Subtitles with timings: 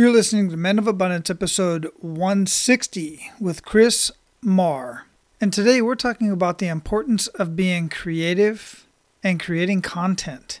[0.00, 5.04] You're listening to Men of Abundance, episode 160 with Chris Marr.
[5.42, 8.86] And today we're talking about the importance of being creative
[9.22, 10.60] and creating content.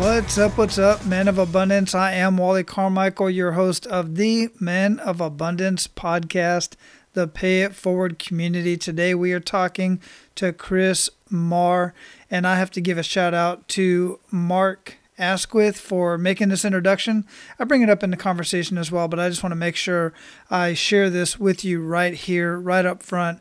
[0.00, 0.56] What's up?
[0.56, 1.94] What's up, Men of Abundance?
[1.94, 6.72] I am Wally Carmichael, your host of the Men of Abundance podcast,
[7.12, 8.78] the Pay It Forward community.
[8.78, 10.00] Today we are talking
[10.36, 11.92] to Chris Marr,
[12.30, 17.26] and I have to give a shout out to Mark Asquith for making this introduction.
[17.58, 19.76] I bring it up in the conversation as well, but I just want to make
[19.76, 20.14] sure
[20.50, 23.38] I share this with you right here, right up front.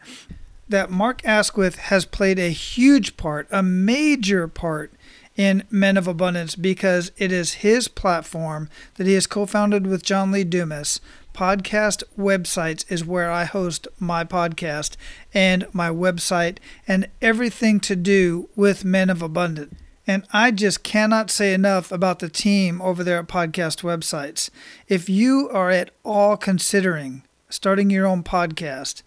[0.67, 4.91] That Mark Asquith has played a huge part, a major part
[5.39, 10.03] in Men of Abundance because it is his platform that he has co founded with
[10.03, 10.99] John Lee Dumas.
[11.33, 14.97] Podcast websites is where I host my podcast
[15.33, 19.75] and my website and everything to do with Men of Abundance.
[20.05, 24.49] And I just cannot say enough about the team over there at podcast websites.
[24.89, 29.03] If you are at all considering starting your own podcast,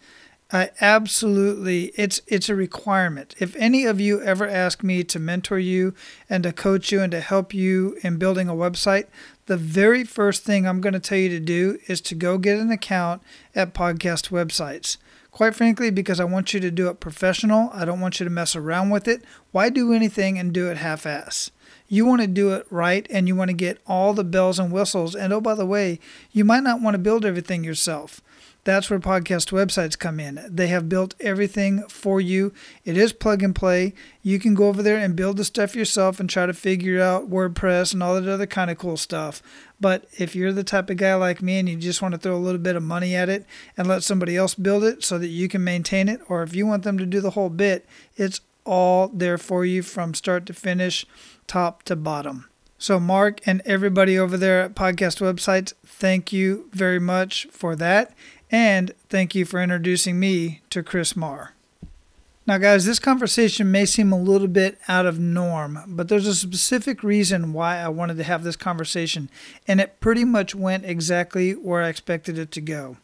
[0.54, 3.34] I absolutely it's it's a requirement.
[3.38, 5.94] If any of you ever ask me to mentor you
[6.28, 9.06] and to coach you and to help you in building a website,
[9.46, 12.58] the very first thing I'm going to tell you to do is to go get
[12.58, 13.22] an account
[13.54, 14.98] at podcast websites.
[15.30, 17.70] Quite frankly, because I want you to do it professional.
[17.72, 19.24] I don't want you to mess around with it.
[19.52, 21.50] Why do anything and do it half ass?
[21.88, 24.70] You want to do it right and you want to get all the bells and
[24.70, 25.14] whistles.
[25.14, 25.98] And oh, by the way,
[26.30, 28.20] you might not want to build everything yourself.
[28.64, 30.40] That's where podcast websites come in.
[30.48, 32.52] They have built everything for you.
[32.84, 33.92] It is plug and play.
[34.22, 37.28] You can go over there and build the stuff yourself and try to figure out
[37.28, 39.42] WordPress and all that other kind of cool stuff.
[39.80, 42.36] But if you're the type of guy like me and you just want to throw
[42.36, 43.44] a little bit of money at it
[43.76, 46.64] and let somebody else build it so that you can maintain it, or if you
[46.64, 47.84] want them to do the whole bit,
[48.16, 51.04] it's all there for you from start to finish,
[51.48, 52.48] top to bottom.
[52.78, 58.12] So, Mark and everybody over there at podcast websites, thank you very much for that.
[58.52, 61.54] And thank you for introducing me to Chris Marr.
[62.46, 66.34] Now, guys, this conversation may seem a little bit out of norm, but there's a
[66.34, 69.30] specific reason why I wanted to have this conversation,
[69.66, 72.98] and it pretty much went exactly where I expected it to go.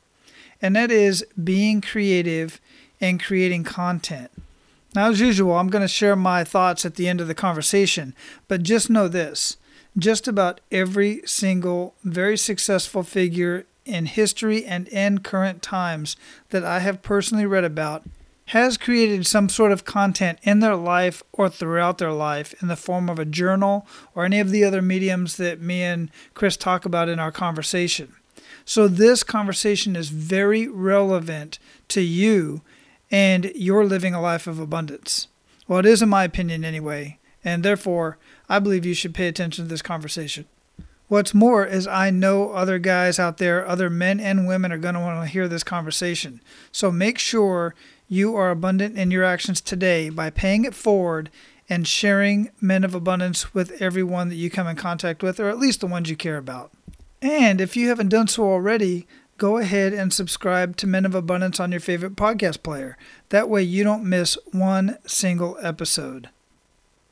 [0.60, 2.60] And that is being creative
[3.00, 4.30] and creating content.
[4.94, 8.14] Now, as usual, I'm going to share my thoughts at the end of the conversation,
[8.48, 9.56] but just know this
[9.96, 16.16] just about every single very successful figure in history and in current times
[16.50, 18.04] that I have personally read about
[18.46, 22.76] has created some sort of content in their life or throughout their life in the
[22.76, 26.86] form of a journal or any of the other mediums that me and Chris talk
[26.86, 28.14] about in our conversation.
[28.64, 32.62] So, this conversation is very relevant to you
[33.10, 35.28] and you're living a life of abundance.
[35.66, 38.18] Well, it is in my opinion anyway, and therefore,
[38.48, 40.46] I believe you should pay attention to this conversation.
[41.08, 44.94] What's more is I know other guys out there, other men and women are going
[44.94, 46.42] to want to hear this conversation.
[46.70, 47.74] So make sure
[48.08, 51.30] you are abundant in your actions today by paying it forward
[51.66, 55.58] and sharing men of abundance with everyone that you come in contact with, or at
[55.58, 56.72] least the ones you care about.
[57.22, 59.06] And if you haven't done so already,
[59.38, 62.98] go ahead and subscribe to Men of Abundance on your favorite podcast player.
[63.30, 66.28] That way you don't miss one single episode.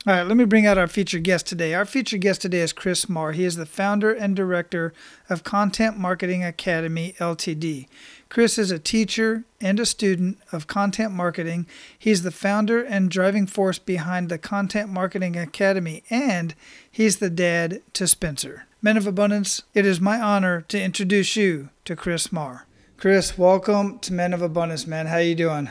[0.09, 1.75] All right, let me bring out our featured guest today.
[1.75, 3.33] Our featured guest today is Chris Marr.
[3.33, 4.95] He is the founder and director
[5.29, 7.89] of Content Marketing Academy Ltd.
[8.29, 11.67] Chris is a teacher and a student of content marketing.
[11.99, 16.55] He's the founder and driving force behind the Content Marketing Academy, and
[16.89, 18.67] he's the dad to Spencer.
[18.81, 22.65] Men of Abundance, it is my honor to introduce you to Chris Marr.
[22.97, 25.07] Chris, welcome to Men of Abundance, man.
[25.07, 25.69] How you doing?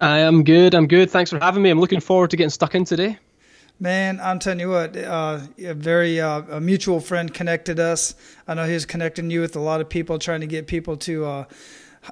[0.00, 0.76] I am good.
[0.76, 1.10] I'm good.
[1.10, 1.70] Thanks for having me.
[1.70, 3.18] I'm looking forward to getting stuck in today.
[3.80, 8.14] Man, I'm telling you what, uh, a very uh, a mutual friend connected us.
[8.46, 11.24] I know he's connecting you with a lot of people, trying to get people to
[11.24, 11.44] uh,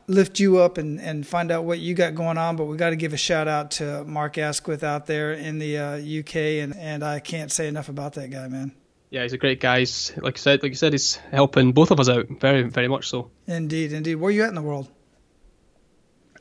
[0.09, 2.57] lift you up and, and find out what you got going on.
[2.57, 5.79] But we got to give a shout out to Mark Asquith out there in the
[5.79, 8.73] UK, uh, and and I can't say enough about that guy, man.
[9.11, 9.81] Yeah, he's a great guy.
[9.81, 12.89] He's, like I said, like you said, he's helping both of us out very, very
[12.89, 13.31] much so.
[13.47, 14.15] Indeed, indeed.
[14.15, 14.89] Where are you at in the world?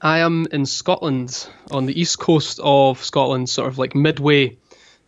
[0.02, 4.58] I am in Scotland, on the east coast of Scotland, sort of like midway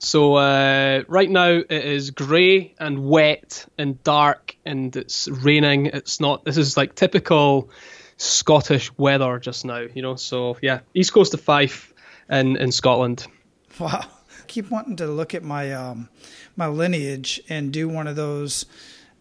[0.04, 5.88] so uh, right now it is grey and wet and dark and it's raining.
[5.88, 6.44] It's not.
[6.44, 7.70] This is like typical
[8.18, 9.86] Scottish weather just now.
[9.94, 11.94] You know, so yeah, east coast of Fife
[12.30, 13.28] in in Scotland.
[13.80, 14.06] Wow,
[14.48, 16.10] keep wanting to look at my um,
[16.56, 18.66] my lineage and do one of those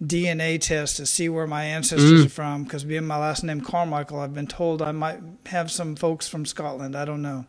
[0.03, 2.27] DNA tests to see where my ancestors mm.
[2.27, 2.65] are from.
[2.65, 6.45] Because being my last name Carmichael, I've been told I might have some folks from
[6.45, 6.97] Scotland.
[6.97, 7.47] I don't know.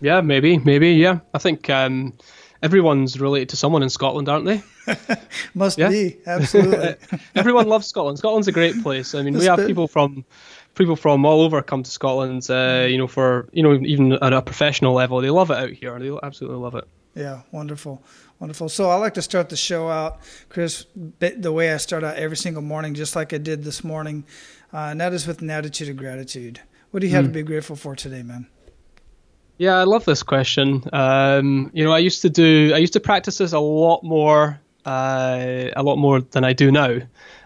[0.00, 1.20] Yeah, maybe, maybe, yeah.
[1.34, 2.14] I think um,
[2.62, 4.62] everyone's related to someone in Scotland, aren't they?
[5.54, 5.88] Must yeah?
[5.88, 6.96] be, absolutely.
[7.34, 8.18] Everyone loves Scotland.
[8.18, 9.14] Scotland's a great place.
[9.14, 9.66] I mean, we have bit...
[9.66, 10.24] people from
[10.74, 12.46] people from all over come to Scotland.
[12.50, 15.70] Uh, you know, for you know, even at a professional level, they love it out
[15.70, 15.98] here.
[15.98, 16.86] They absolutely love it.
[17.14, 18.02] Yeah, wonderful,
[18.38, 18.68] wonderful.
[18.68, 22.36] So I like to start the show out, Chris, the way I start out every
[22.36, 24.24] single morning, just like I did this morning,
[24.72, 26.60] uh, and that is with an attitude of gratitude.
[26.92, 27.28] What do you have mm.
[27.28, 28.46] to be grateful for today, man?
[29.60, 30.84] Yeah, I love this question.
[30.90, 34.58] Um, you know, I used to do, I used to practice this a lot more,
[34.86, 37.00] uh, a lot more than I do now.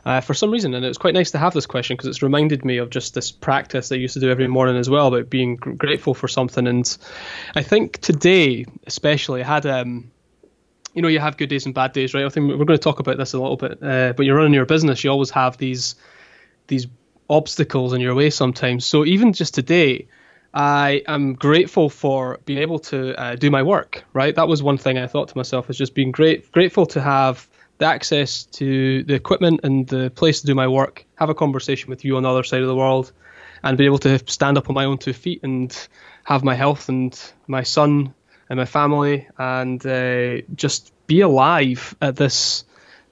[0.04, 2.22] Uh, for some reason, and it was quite nice to have this question because it's
[2.22, 5.28] reminded me of just this practice I used to do every morning as well about
[5.28, 6.68] being gr- grateful for something.
[6.68, 6.96] And
[7.56, 10.12] I think today, especially, I had um,
[10.92, 12.24] you know, you have good days and bad days, right?
[12.24, 13.82] I think we're going to talk about this a little bit.
[13.82, 15.96] Uh, but you're running your business, you always have these
[16.68, 16.86] these
[17.28, 18.86] obstacles in your way sometimes.
[18.86, 20.06] So even just today,
[20.54, 24.04] I am grateful for being able to uh, do my work.
[24.12, 27.00] Right, that was one thing I thought to myself is just being great, grateful to
[27.00, 27.48] have
[27.78, 31.90] the access to the equipment and the place to do my work, have a conversation
[31.90, 33.10] with you on the other side of the world,
[33.64, 35.88] and be able to stand up on my own two feet and
[36.22, 38.14] have my health and my son
[38.48, 42.64] and my family and uh, just be alive at this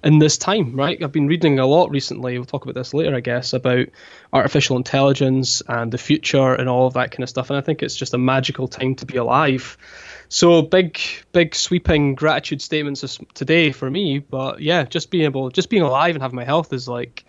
[0.04, 1.02] in this time, right?
[1.02, 2.36] I've been reading a lot recently.
[2.36, 3.86] We'll talk about this later, I guess, about
[4.32, 7.50] artificial intelligence and the future and all of that kind of stuff.
[7.50, 9.78] And I think it's just a magical time to be alive.
[10.28, 10.98] So big,
[11.32, 14.18] big sweeping gratitude statements today for me.
[14.18, 17.24] But yeah, just being able, just being alive and having my health is like,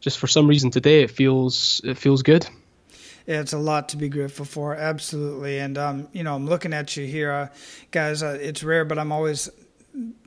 [0.00, 2.46] just for some reason today it feels it feels good.
[3.26, 5.58] Yeah, it's a lot to be grateful for, absolutely.
[5.58, 7.48] And um, you know, I'm looking at you here, uh,
[7.90, 8.22] guys.
[8.22, 9.48] Uh, it's rare, but I'm always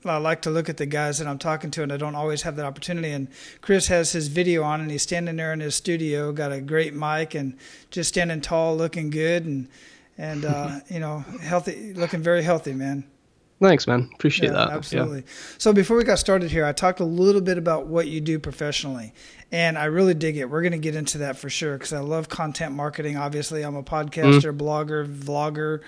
[0.05, 2.41] I like to look at the guys that I'm talking to, and I don't always
[2.43, 3.11] have that opportunity.
[3.11, 3.27] And
[3.61, 6.93] Chris has his video on, and he's standing there in his studio, got a great
[6.93, 7.55] mic, and
[7.91, 9.67] just standing tall, looking good, and
[10.17, 13.03] and uh, you know, healthy, looking very healthy, man.
[13.61, 14.09] Thanks, man.
[14.13, 14.69] Appreciate yeah, that.
[14.69, 15.19] Absolutely.
[15.19, 15.33] Yeah.
[15.57, 18.39] So before we got started here, I talked a little bit about what you do
[18.39, 19.13] professionally,
[19.51, 20.49] and I really dig it.
[20.49, 23.17] We're going to get into that for sure because I love content marketing.
[23.17, 24.61] Obviously, I'm a podcaster, mm-hmm.
[24.61, 25.81] blogger, vlogger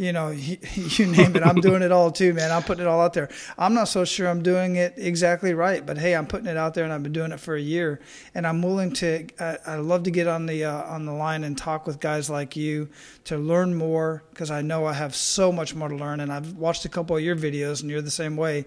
[0.00, 1.42] you know, you name it.
[1.42, 2.50] I'm doing it all too, man.
[2.50, 3.28] I'm putting it all out there.
[3.58, 6.72] I'm not so sure I'm doing it exactly right, but hey, I'm putting it out
[6.72, 8.00] there, and I've been doing it for a year,
[8.34, 9.26] and I'm willing to.
[9.38, 12.30] I, I love to get on the uh, on the line and talk with guys
[12.30, 12.88] like you
[13.24, 16.54] to learn more because I know I have so much more to learn, and I've
[16.54, 18.64] watched a couple of your videos, and you're the same way.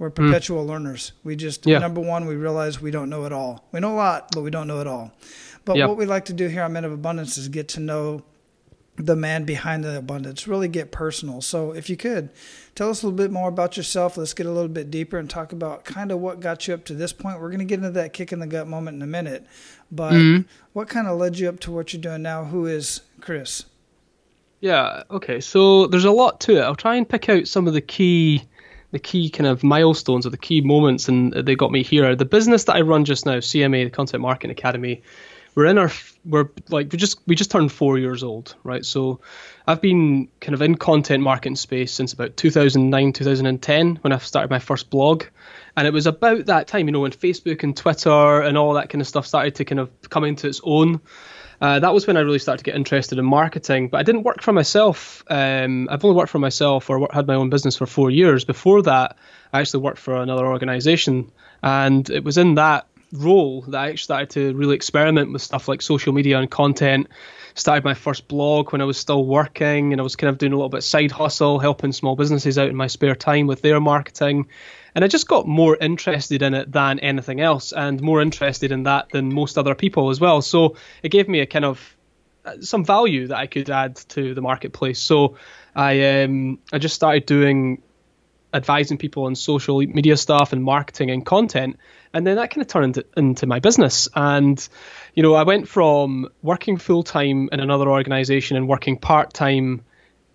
[0.00, 0.26] We're hmm.
[0.28, 0.68] perpetual mm.
[0.68, 1.12] learners.
[1.22, 1.78] We just yeah.
[1.78, 3.68] number one, we realize we don't know it all.
[3.70, 5.12] We know a lot, but we don't know it all.
[5.66, 8.24] But what we like to do here on Men of Abundance is get to know
[8.96, 10.48] the man behind the abundance.
[10.48, 11.42] Really get personal.
[11.42, 12.30] So, if you could
[12.74, 15.28] tell us a little bit more about yourself, let's get a little bit deeper and
[15.28, 17.38] talk about kind of what got you up to this point.
[17.38, 19.46] We're going to get into that kick in the gut moment in a minute,
[19.92, 20.48] but mm-hmm.
[20.72, 22.44] what kind of led you up to what you're doing now?
[22.44, 23.66] Who is Chris?
[24.60, 25.02] Yeah.
[25.10, 25.40] Okay.
[25.40, 26.60] So there's a lot to it.
[26.60, 28.44] I'll try and pick out some of the key.
[28.92, 32.16] The key kind of milestones or the key moments, and uh, they got me here.
[32.16, 35.02] The business that I run just now, CMA, the Content Marketing Academy,
[35.54, 35.90] we're in our
[36.24, 38.84] we're like we just we just turned four years old, right?
[38.84, 39.20] So
[39.66, 44.50] I've been kind of in content marketing space since about 2009, 2010 when I started
[44.50, 45.24] my first blog,
[45.76, 48.90] and it was about that time, you know, when Facebook and Twitter and all that
[48.90, 51.00] kind of stuff started to kind of come into its own.
[51.60, 53.88] Uh, that was when I really started to get interested in marketing.
[53.88, 55.22] But I didn't work for myself.
[55.28, 58.44] Um, I've only worked for myself or had my own business for four years.
[58.44, 59.16] Before that,
[59.52, 61.30] I actually worked for another organization,
[61.62, 65.68] and it was in that role that I actually started to really experiment with stuff
[65.68, 67.08] like social media and content.
[67.54, 70.52] Started my first blog when I was still working, and I was kind of doing
[70.52, 73.80] a little bit side hustle, helping small businesses out in my spare time with their
[73.80, 74.48] marketing.
[74.94, 78.84] And I just got more interested in it than anything else, and more interested in
[78.84, 80.42] that than most other people as well.
[80.42, 81.96] So it gave me a kind of
[82.44, 84.98] uh, some value that I could add to the marketplace.
[84.98, 85.36] So
[85.74, 87.82] I um, I just started doing
[88.52, 91.78] advising people on social media stuff and marketing and content
[92.12, 94.08] and then that kind of turned into, my business.
[94.14, 94.68] And
[95.14, 99.84] you know i went from working full time in another organization and working part time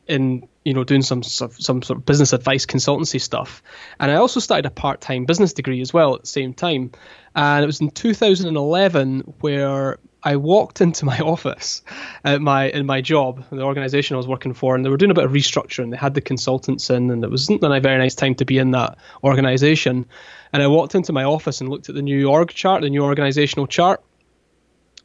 [0.07, 3.63] in you know doing some some sort of business advice consultancy stuff.
[3.99, 6.91] And i also started a part-time business degree as well at the same time.
[7.35, 11.83] And it was in 2011 where I walked into my office
[12.23, 15.11] at my in my job, the organization I was working for, and they were doing
[15.11, 15.91] a bit of restructuring.
[15.91, 18.71] They had the consultants in, and it wasn't a very nice time to be in
[18.71, 20.05] that organization.
[20.51, 23.03] And I walked into my office and looked at the new org chart, the new
[23.03, 24.01] organizational chart,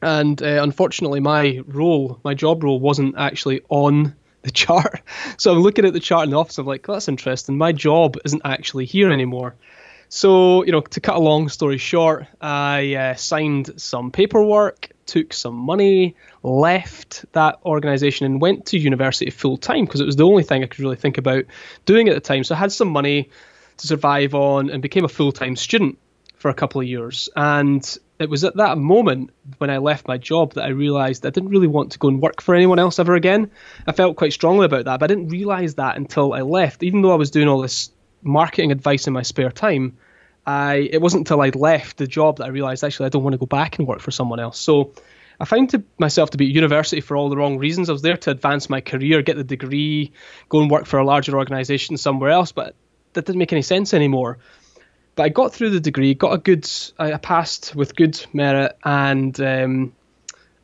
[0.01, 5.01] and uh, unfortunately, my role, my job role, wasn't actually on the chart.
[5.37, 6.57] So I'm looking at the chart in the office.
[6.57, 7.57] I'm like, that's interesting.
[7.57, 9.55] My job isn't actually here anymore.
[10.09, 15.33] So, you know, to cut a long story short, I uh, signed some paperwork, took
[15.33, 20.25] some money, left that organization, and went to university full time because it was the
[20.25, 21.43] only thing I could really think about
[21.85, 22.45] doing at the time.
[22.45, 23.29] So I had some money
[23.77, 25.97] to survive on and became a full time student
[26.37, 27.27] for a couple of years.
[27.35, 27.85] And
[28.19, 31.49] it was at that moment when I left my job that I realized I didn't
[31.49, 33.51] really want to go and work for anyone else ever again.
[33.85, 36.83] I felt quite strongly about that, but I didn't realize that until I left.
[36.83, 37.91] Even though I was doing all this
[38.23, 39.97] marketing advice in my spare time,
[40.45, 43.33] I it wasn't until I left the job that I realized actually I don't want
[43.33, 44.59] to go back and work for someone else.
[44.59, 44.93] So
[45.39, 47.89] I found to myself to be at university for all the wrong reasons.
[47.89, 50.11] I was there to advance my career, get the degree,
[50.49, 52.75] go and work for a larger organization somewhere else, but
[53.13, 54.37] that didn't make any sense anymore.
[55.15, 59.39] But I got through the degree, got a good, I passed with good merit, and
[59.41, 59.93] um,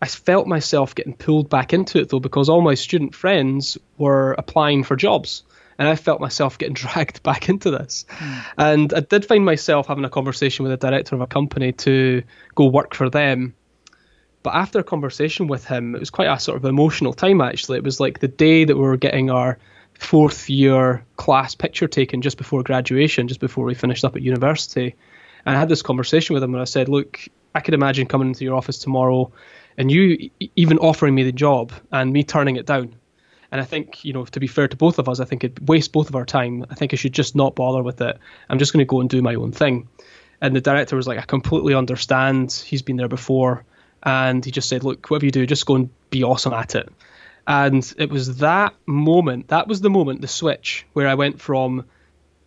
[0.01, 4.34] I felt myself getting pulled back into it though because all my student friends were
[4.34, 5.43] applying for jobs
[5.77, 8.05] and I felt myself getting dragged back into this.
[8.10, 8.43] Mm.
[8.57, 12.24] And I did find myself having a conversation with a director of a company to
[12.55, 13.55] go work for them.
[14.43, 17.77] But after a conversation with him, it was quite a sort of emotional time actually.
[17.77, 19.57] It was like the day that we were getting our
[20.00, 24.96] fourth year class picture taken just before graduation, just before we finished up at university.
[25.46, 28.27] And I had this conversation with him and I said, Look, I could imagine coming
[28.27, 29.31] into your office tomorrow
[29.77, 32.96] and you even offering me the job and me turning it down
[33.51, 35.62] and I think, you know, to be fair to both of us, I think it
[35.62, 36.66] wastes both of our time.
[36.70, 38.18] I think I should just not bother with it.
[38.50, 39.88] I'm just going to go and do my own thing.
[40.42, 42.51] And the director was like, I completely understand.
[42.51, 43.63] He's been there before.
[44.04, 46.89] And he just said, look, whatever you do, just go and be awesome at it.
[47.48, 51.86] And it was that moment, that was the moment, the switch, where I went from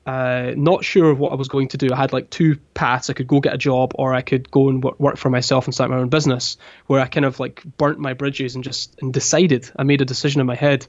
[0.07, 1.93] uh, not sure what I was going to do.
[1.93, 3.11] I had like two paths.
[3.11, 5.75] I could go get a job, or I could go and work for myself and
[5.75, 6.57] start my own business.
[6.87, 9.71] Where I kind of like burnt my bridges and just and decided.
[9.77, 10.87] I made a decision in my head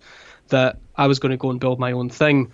[0.47, 2.51] that I was going to go and build my own thing.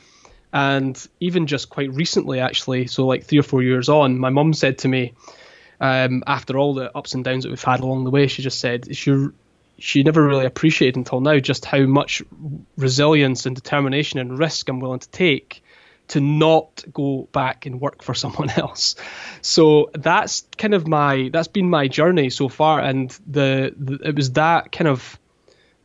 [0.51, 4.53] And even just quite recently, actually, so like three or four years on, my mum
[4.53, 5.13] said to me,
[5.79, 8.59] um, after all the ups and downs that we've had along the way, she just
[8.59, 9.27] said she
[9.79, 12.23] she never really appreciated until now just how much
[12.77, 15.63] resilience and determination and risk I'm willing to take
[16.09, 18.95] to not go back and work for someone else.
[19.41, 24.15] So that's kind of my that's been my journey so far, and the, the it
[24.15, 25.19] was that kind of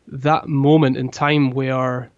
[0.08, 2.10] that moment in time where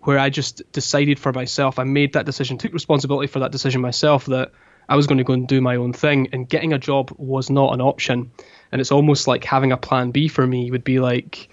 [0.00, 1.78] where I just decided for myself.
[1.78, 4.52] I made that decision, took responsibility for that decision myself that
[4.88, 7.50] I was going to go and do my own thing, and getting a job was
[7.50, 8.32] not an option.
[8.72, 11.48] And it's almost like having a plan B for me would be like,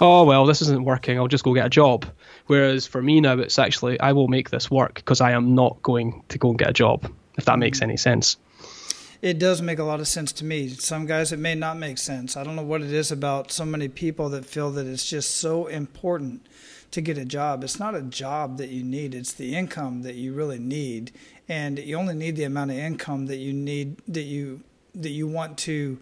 [0.00, 1.18] oh well, this isn't working.
[1.18, 2.06] I'll just go get a job.
[2.52, 5.80] Whereas for me now, it's actually I will make this work because I am not
[5.80, 7.10] going to go and get a job.
[7.38, 8.36] If that makes any sense.
[9.22, 10.68] It does make a lot of sense to me.
[10.68, 12.36] Some guys, it may not make sense.
[12.36, 15.36] I don't know what it is about so many people that feel that it's just
[15.36, 16.46] so important
[16.90, 17.64] to get a job.
[17.64, 21.10] It's not a job that you need, it's the income that you really need.
[21.48, 24.62] And you only need the amount of income that you need, that you,
[24.94, 25.98] that you want to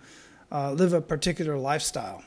[0.50, 2.24] uh, live a particular lifestyle.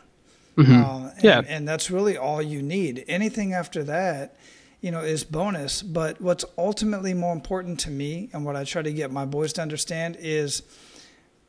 [0.58, 0.84] Mm-hmm.
[0.84, 1.42] Uh, and, yeah.
[1.48, 3.04] And that's really all you need.
[3.08, 4.36] Anything after that,
[4.82, 5.82] you know, is bonus.
[5.82, 9.54] But what's ultimately more important to me and what I try to get my boys
[9.54, 10.64] to understand is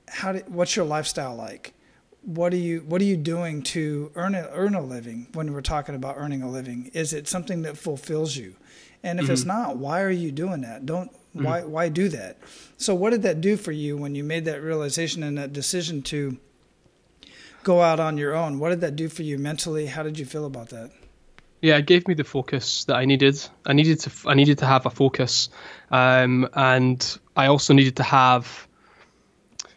[0.09, 1.75] how do, what's your lifestyle like?
[2.23, 5.61] What are you what are you doing to earn a, earn a living when we're
[5.61, 6.91] talking about earning a living?
[6.95, 8.55] Is it something that fulfills you?
[9.03, 9.35] And if mm-hmm.
[9.35, 10.87] it's not, why are you doing that?
[10.87, 11.45] Don't mm-hmm.
[11.45, 12.39] why why do that?
[12.79, 16.01] So what did that do for you when you made that realization and that decision
[16.05, 16.39] to
[17.65, 18.59] go out on your own.
[18.59, 19.87] What did that do for you mentally?
[19.87, 20.91] How did you feel about that?
[21.61, 23.43] Yeah, it gave me the focus that I needed.
[23.65, 25.49] I needed to I needed to have a focus,
[25.91, 28.69] um, and I also needed to have.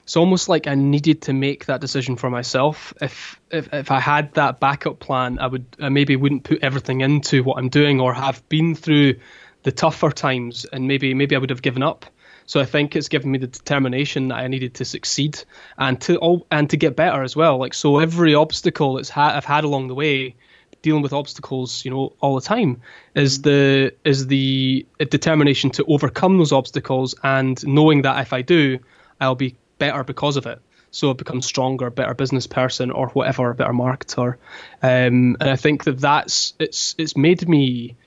[0.03, 2.93] It's almost like I needed to make that decision for myself.
[3.01, 7.01] If if if I had that backup plan, I would I maybe wouldn't put everything
[7.01, 9.15] into what I'm doing or have been through
[9.63, 12.05] the tougher times, and maybe maybe I would have given up.
[12.47, 15.43] So I think it's given me the determination that I needed to succeed
[15.77, 17.57] and to all and to get better as well.
[17.57, 20.35] Like so, every obstacle that's ha- I've had along the way,
[20.81, 22.81] dealing with obstacles, you know, all the time,
[23.13, 28.79] is the is the determination to overcome those obstacles and knowing that if I do,
[29.19, 30.61] I'll be better because of it.
[30.91, 34.35] So I've become stronger, better business person, or whatever, better marketer.
[34.81, 37.97] Um, and I think that that's it's it's made me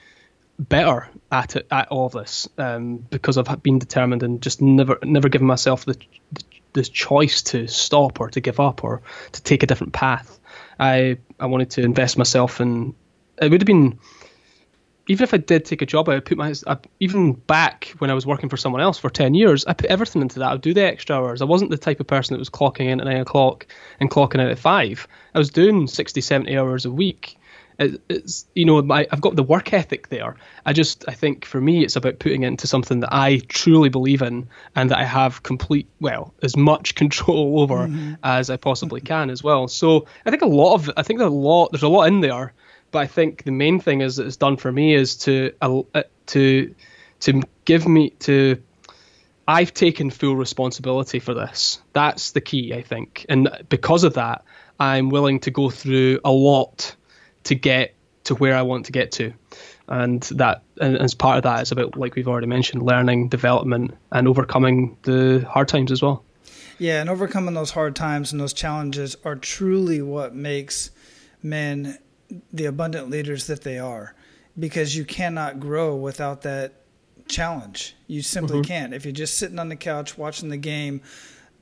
[0.60, 4.98] better at it at all of this um, because I've been determined and just never
[5.02, 5.96] never given myself the,
[6.74, 9.02] the choice to stop or to give up or
[9.32, 10.38] to take a different path.
[10.78, 12.94] I I wanted to invest myself in.
[13.40, 13.98] It would have been
[15.08, 18.10] even if I did take a job, I would put my I, even back when
[18.10, 19.64] I was working for someone else for ten years.
[19.64, 20.48] I put everything into that.
[20.48, 21.42] I would do the extra hours.
[21.42, 23.66] I wasn't the type of person that was clocking in at nine o'clock
[23.98, 25.08] and clocking out at five.
[25.34, 27.39] I was doing 60, 70 hours a week.
[27.78, 30.36] It, it's you know my, I've got the work ethic there.
[30.66, 33.88] I just I think for me it's about putting it into something that I truly
[33.88, 38.14] believe in and that I have complete well as much control over mm-hmm.
[38.22, 39.68] as I possibly can as well.
[39.68, 42.20] So I think a lot of I think there's a lot there's a lot in
[42.20, 42.52] there
[42.90, 46.02] but I think the main thing is that it's done for me is to uh,
[46.26, 46.74] to
[47.20, 48.62] to give me to
[49.46, 51.80] I've taken full responsibility for this.
[51.92, 54.44] That's the key, I think, and because of that,
[54.78, 56.94] I'm willing to go through a lot
[57.44, 57.94] to get
[58.24, 59.32] to where I want to get to.
[59.88, 63.96] And that, and as part of that, is about, like we've already mentioned, learning, development,
[64.12, 66.24] and overcoming the hard times as well.
[66.78, 70.90] Yeah, and overcoming those hard times and those challenges are truly what makes
[71.42, 71.98] men
[72.52, 74.14] the abundant leaders that they are
[74.58, 76.74] because you cannot grow without that
[77.26, 77.96] challenge.
[78.06, 78.68] You simply mm-hmm.
[78.68, 78.94] can't.
[78.94, 81.02] If you're just sitting on the couch watching the game,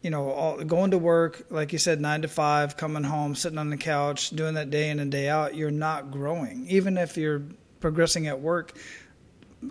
[0.03, 3.59] you know, all, going to work, like you said, nine to five, coming home, sitting
[3.59, 6.67] on the couch, doing that day in and day out, you're not growing.
[6.69, 7.43] Even if you're
[7.81, 8.77] progressing at work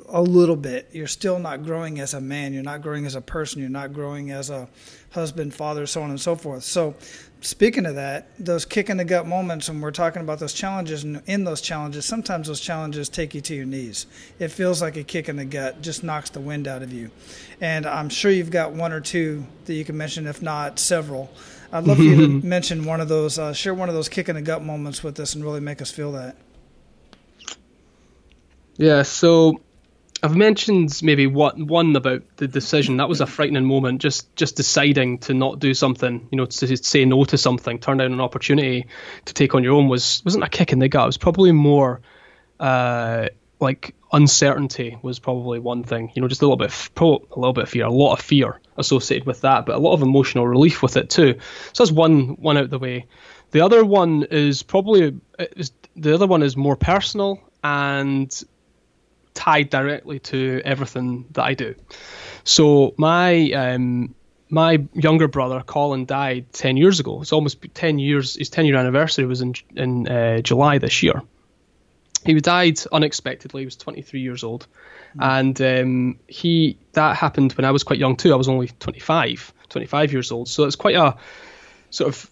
[0.09, 2.53] a little bit, you're still not growing as a man.
[2.53, 3.61] You're not growing as a person.
[3.61, 4.67] You're not growing as a
[5.17, 6.63] husband, father, so on and so forth.
[6.63, 6.95] So
[7.41, 11.03] speaking of that, those kick in the gut moments when we're talking about those challenges,
[11.03, 14.05] and in those challenges, sometimes those challenges take you to your knees.
[14.37, 17.09] It feels like a kick in the gut, just knocks the wind out of you.
[17.59, 21.31] And I'm sure you've got one or two that you can mention, if not several.
[21.73, 24.29] I'd love for you to mention one of those, uh, share one of those kick
[24.29, 26.35] in the gut moments with us and really make us feel that.
[28.77, 29.59] Yeah, so
[30.23, 32.97] I've mentioned maybe one one about the decision.
[32.97, 34.01] That was a frightening moment.
[34.01, 37.97] Just just deciding to not do something, you know, to say no to something, turn
[37.97, 38.87] down an opportunity
[39.25, 41.03] to take on your own was wasn't a kick in the gut.
[41.03, 42.01] It was probably more
[42.59, 43.27] uh,
[43.59, 46.11] like uncertainty was probably one thing.
[46.15, 48.21] You know, just a little bit, of, a little bit of fear, a lot of
[48.21, 51.35] fear associated with that, but a lot of emotional relief with it too.
[51.73, 53.05] So that's one one out the way.
[53.51, 58.43] The other one is probably is, the other one is more personal and
[59.37, 61.75] tied directly to everything that I do.
[62.43, 64.15] So my um,
[64.49, 67.21] my younger brother Colin died ten years ago.
[67.21, 68.35] It's almost ten years.
[68.35, 71.21] His ten year anniversary was in in uh, July this year.
[72.25, 73.61] He died unexpectedly.
[73.61, 74.67] He was 23 years old,
[75.15, 75.39] mm.
[75.39, 78.33] and um, he that happened when I was quite young too.
[78.33, 80.49] I was only 25, 25 years old.
[80.49, 81.15] So it's quite a
[81.91, 82.29] sort of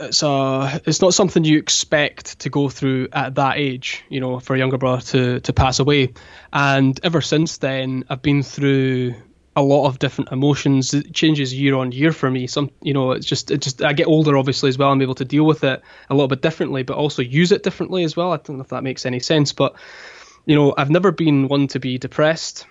[0.00, 4.40] it's a it's not something you expect to go through at that age, you know,
[4.40, 6.14] for a younger brother to to pass away.
[6.52, 9.14] And ever since then, I've been through
[9.56, 10.94] a lot of different emotions.
[10.94, 12.46] It changes year on year for me.
[12.46, 14.90] Some, you know, it's just it just I get older obviously as well.
[14.90, 18.04] I'm able to deal with it a little bit differently, but also use it differently
[18.04, 18.32] as well.
[18.32, 19.74] I don't know if that makes any sense, but
[20.46, 22.66] you know, I've never been one to be depressed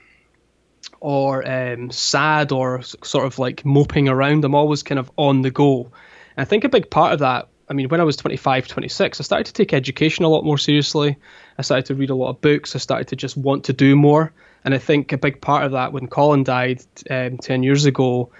[1.00, 4.44] or um, sad or sort of like moping around.
[4.44, 5.92] I'm always kind of on the go
[6.36, 9.20] and I think a big part of that, I mean, when I was 25, 26,
[9.20, 11.18] I started to take education a lot more seriously.
[11.58, 12.76] I started to read a lot of books.
[12.76, 14.34] I started to just want to do more.
[14.65, 18.32] And I think a big part of that, when Colin died um, 10 years ago,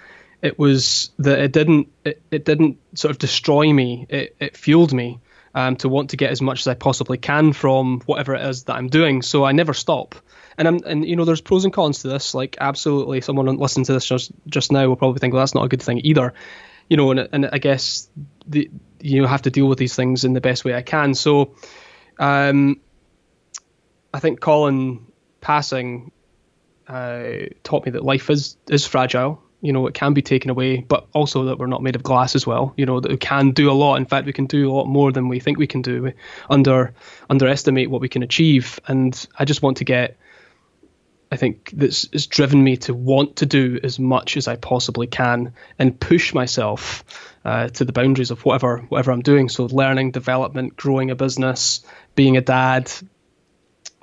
[0.42, 4.06] it was that it didn't it, it didn't sort of destroy me.
[4.08, 5.20] It, it fueled me
[5.54, 8.64] um, to want to get as much as I possibly can from whatever it is
[8.64, 9.22] that I'm doing.
[9.22, 10.14] So I never stop.
[10.56, 12.34] And I'm and you know there's pros and cons to this.
[12.34, 15.64] Like absolutely, someone listening to this just just now will probably think, well, that's not
[15.64, 16.34] a good thing either
[16.90, 18.10] you know, and, and I guess
[18.46, 21.14] the you have to deal with these things in the best way I can.
[21.14, 21.54] So,
[22.18, 22.80] um,
[24.12, 25.06] I think Colin
[25.40, 26.10] passing
[26.88, 29.40] uh, taught me that life is is fragile.
[29.62, 32.34] You know, it can be taken away, but also that we're not made of glass
[32.34, 32.74] as well.
[32.76, 33.96] You know, that we can do a lot.
[33.96, 36.02] In fact, we can do a lot more than we think we can do.
[36.02, 36.14] We
[36.48, 36.92] under
[37.28, 40.16] underestimate what we can achieve, and I just want to get
[41.30, 45.06] I think that's has driven me to want to do as much as I possibly
[45.06, 47.04] can and push myself
[47.44, 49.48] uh, to the boundaries of whatever whatever I'm doing.
[49.48, 51.84] So learning, development, growing a business,
[52.16, 52.92] being a dad,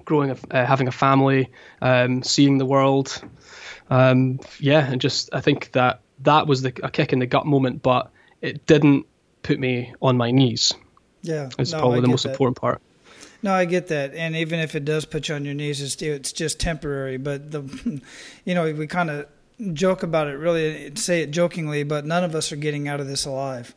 [0.06, 3.22] growing, a, uh, having a family, um, seeing the world.
[3.90, 7.46] Um, yeah, and just I think that that was the, a kick in the gut
[7.46, 8.10] moment, but
[8.42, 9.06] it didn't
[9.44, 10.74] put me on my knees.
[11.22, 12.32] Yeah, it's no, probably I the most that.
[12.32, 12.82] important part.
[13.44, 16.02] No, I get that, and even if it does put you on your knees, it's
[16.02, 17.18] it's just temporary.
[17.18, 18.02] But the,
[18.46, 19.28] you know, we kind of
[19.74, 23.08] joke about it, really say it jokingly, but none of us are getting out of
[23.08, 23.76] this alive.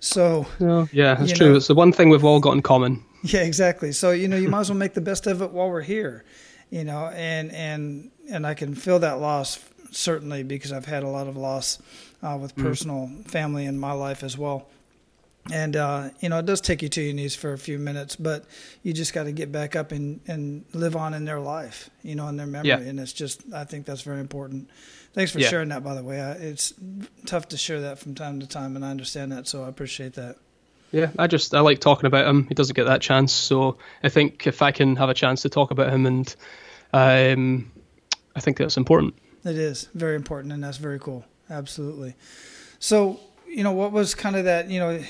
[0.00, 0.46] So
[0.92, 1.50] yeah, that's true.
[1.50, 3.04] Know, it's the one thing we've all got in common.
[3.22, 3.92] Yeah, exactly.
[3.92, 6.24] So you know, you might as well make the best of it while we're here.
[6.70, 9.58] You know, and and and I can feel that loss
[9.90, 11.78] certainly because I've had a lot of loss
[12.22, 12.62] uh, with mm.
[12.62, 13.24] personal mm.
[13.26, 14.66] family in my life as well.
[15.52, 18.16] And uh, you know it does take you to your knees for a few minutes,
[18.16, 18.44] but
[18.82, 22.14] you just got to get back up and, and live on in their life, you
[22.14, 22.78] know, in their memory, Yeah.
[22.78, 24.70] and it's just I think that's very important.
[25.12, 25.48] Thanks for Yeah.
[25.48, 26.20] sharing that, by the way.
[26.20, 26.72] I, it's
[27.26, 30.14] tough to share that from time to time, and I understand that, so I appreciate
[30.14, 30.36] that.
[30.92, 32.46] Yeah, I just I like talking about him.
[32.48, 35.48] He doesn't get that chance, so I think if I can have a chance to
[35.48, 36.34] talk about him, and
[36.92, 37.70] um,
[38.36, 39.14] I think that's important.
[39.44, 41.24] It is very important, and that's very cool.
[41.50, 42.14] Absolutely.
[42.78, 45.00] So, you know, what was kind of that, you know,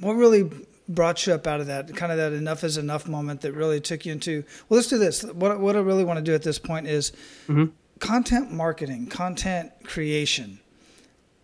[0.00, 0.50] what really
[0.88, 3.80] brought you up out of that, kind of that enough is enough moment that really
[3.80, 5.22] took you into, well, let's do this.
[5.24, 7.12] What, what I really want to do at this point is
[7.48, 7.72] Mhm.
[7.98, 10.60] content marketing, content creation.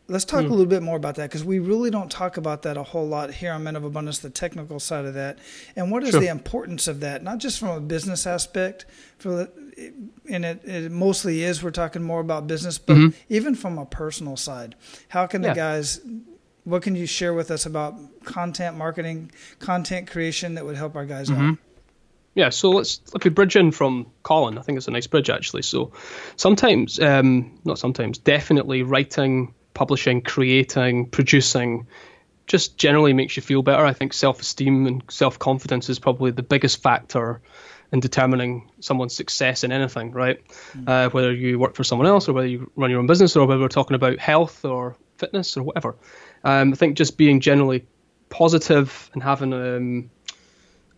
[0.08, 2.76] Let's talk a little bit more about that because we really don't talk about that
[2.76, 5.38] a whole lot here on Men of Abundance, the technical side of that,
[5.74, 6.20] and what is Sure.
[6.20, 8.84] the importance of that, not just from a business aspect,
[9.18, 9.50] for the,
[10.28, 11.62] and it, it mostly is.
[11.62, 13.14] We're talking more about business, but Mhm.
[13.30, 14.74] even from a personal side,
[15.08, 16.00] how can the guys?
[16.64, 17.94] What can you share with us about
[18.24, 21.38] content marketing, content creation that would help our guys out?
[21.38, 21.58] Mhm.
[22.34, 25.28] Yeah, so let's if we bridge in from Colin, I think it's a nice bridge
[25.28, 25.62] actually.
[25.62, 25.92] So
[26.36, 31.86] sometimes, um, not sometimes, definitely writing, publishing, creating, producing,
[32.46, 33.84] just generally makes you feel better.
[33.84, 37.40] I think self-esteem and self-confidence is probably the biggest factor
[37.92, 40.40] in determining someone's success in anything, right?
[40.86, 43.46] Uh, whether you work for someone else or whether you run your own business or
[43.46, 45.94] whether we're talking about health or fitness or whatever.
[46.44, 47.84] Um, I think just being generally
[48.28, 50.10] positive and having um,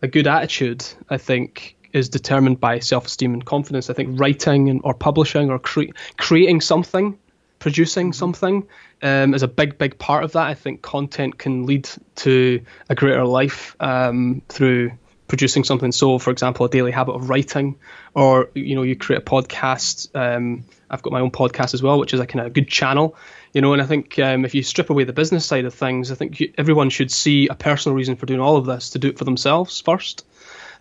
[0.01, 3.89] a good attitude, I think, is determined by self-esteem and confidence.
[3.89, 7.17] I think writing and, or publishing or cre- creating something,
[7.59, 8.67] producing something,
[9.01, 10.47] um, is a big, big part of that.
[10.47, 14.91] I think content can lead to a greater life um, through
[15.27, 15.91] producing something.
[15.91, 17.77] So, for example, a daily habit of writing,
[18.13, 20.09] or you know, you create a podcast.
[20.15, 22.67] Um, I've got my own podcast as well, which is a kind of a good
[22.67, 23.15] channel.
[23.53, 26.11] You know, and I think um, if you strip away the business side of things,
[26.11, 28.99] I think you, everyone should see a personal reason for doing all of this to
[28.99, 30.25] do it for themselves first.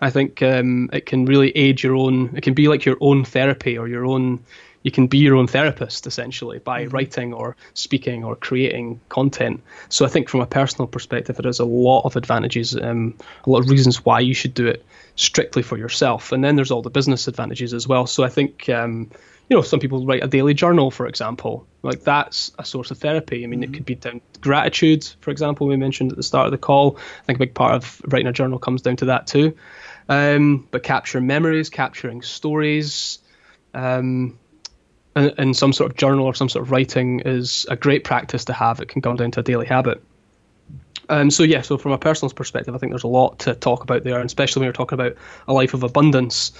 [0.01, 2.37] I think um, it can really aid your own.
[2.37, 4.45] It can be like your own therapy or your own.
[4.83, 9.63] You can be your own therapist essentially by writing or speaking or creating content.
[9.89, 13.15] So I think from a personal perspective, there is a lot of advantages, um,
[13.47, 14.85] a lot of reasons why you should do it
[15.17, 16.33] strictly for yourself.
[16.33, 18.07] And then there's all the business advantages as well.
[18.07, 18.69] So I think.
[18.69, 19.11] Um,
[19.49, 21.67] you know, some people write a daily journal, for example.
[21.83, 23.45] Like that's a source of therapy.
[23.45, 26.47] I mean, it could be down to gratitude, for example, we mentioned at the start
[26.47, 26.97] of the call.
[26.97, 29.57] I think a big part of writing a journal comes down to that too.
[30.09, 33.19] Um, but capturing memories, capturing stories,
[33.75, 34.39] um,
[35.17, 38.47] and, and some sort of journal or some sort of writing is a great practice
[38.47, 38.81] to have.
[38.81, 40.03] It can come down to a daily habit.
[41.09, 43.83] Um, so yeah, so from a personal perspective, I think there's a lot to talk
[43.83, 46.53] about there, and especially when you're talking about a life of abundance.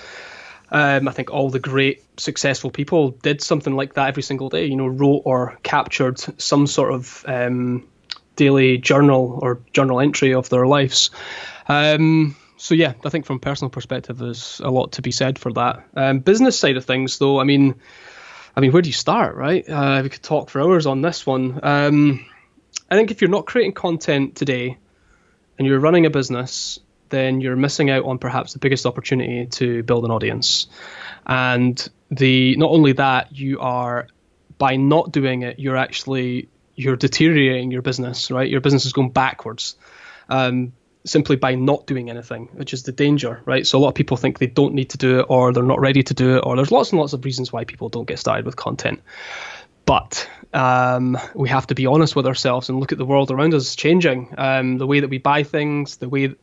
[0.75, 4.67] Um, I think all the great successful people did something like that every single day.
[4.67, 7.87] You know, wrote or captured some sort of um,
[8.35, 11.11] daily journal or journal entry of their lives.
[11.69, 15.39] Um, so yeah, I think from a personal perspective, there's a lot to be said
[15.39, 15.87] for that.
[15.95, 17.77] Um, business side of things, though, I mean,
[18.57, 19.69] I mean, where do you start, right?
[19.69, 21.61] Uh, we could talk for hours on this one.
[21.63, 22.27] Um,
[22.91, 24.77] I think if you're not creating content today
[25.57, 26.81] and you're running a business,
[27.15, 30.67] then you're missing out on perhaps the biggest opportunity to build an audience.
[31.27, 34.09] And the not only that, you are
[34.59, 38.51] by not doing it, you're actually you're deteriorating your business, right?
[38.51, 39.77] Your business is going backwards.
[40.29, 40.73] Um,
[41.07, 43.67] simply by not doing anything, which is the danger, right?
[43.67, 45.81] So a lot of people think they don't need to do it or they're not
[45.81, 48.19] ready to do it, or there's lots and lots of reasons why people don't get
[48.19, 49.03] started with content.
[49.85, 53.53] But um, we have to be honest with ourselves and look at the world around
[53.53, 54.35] us changing.
[54.39, 56.35] Um, the way that we buy things, the way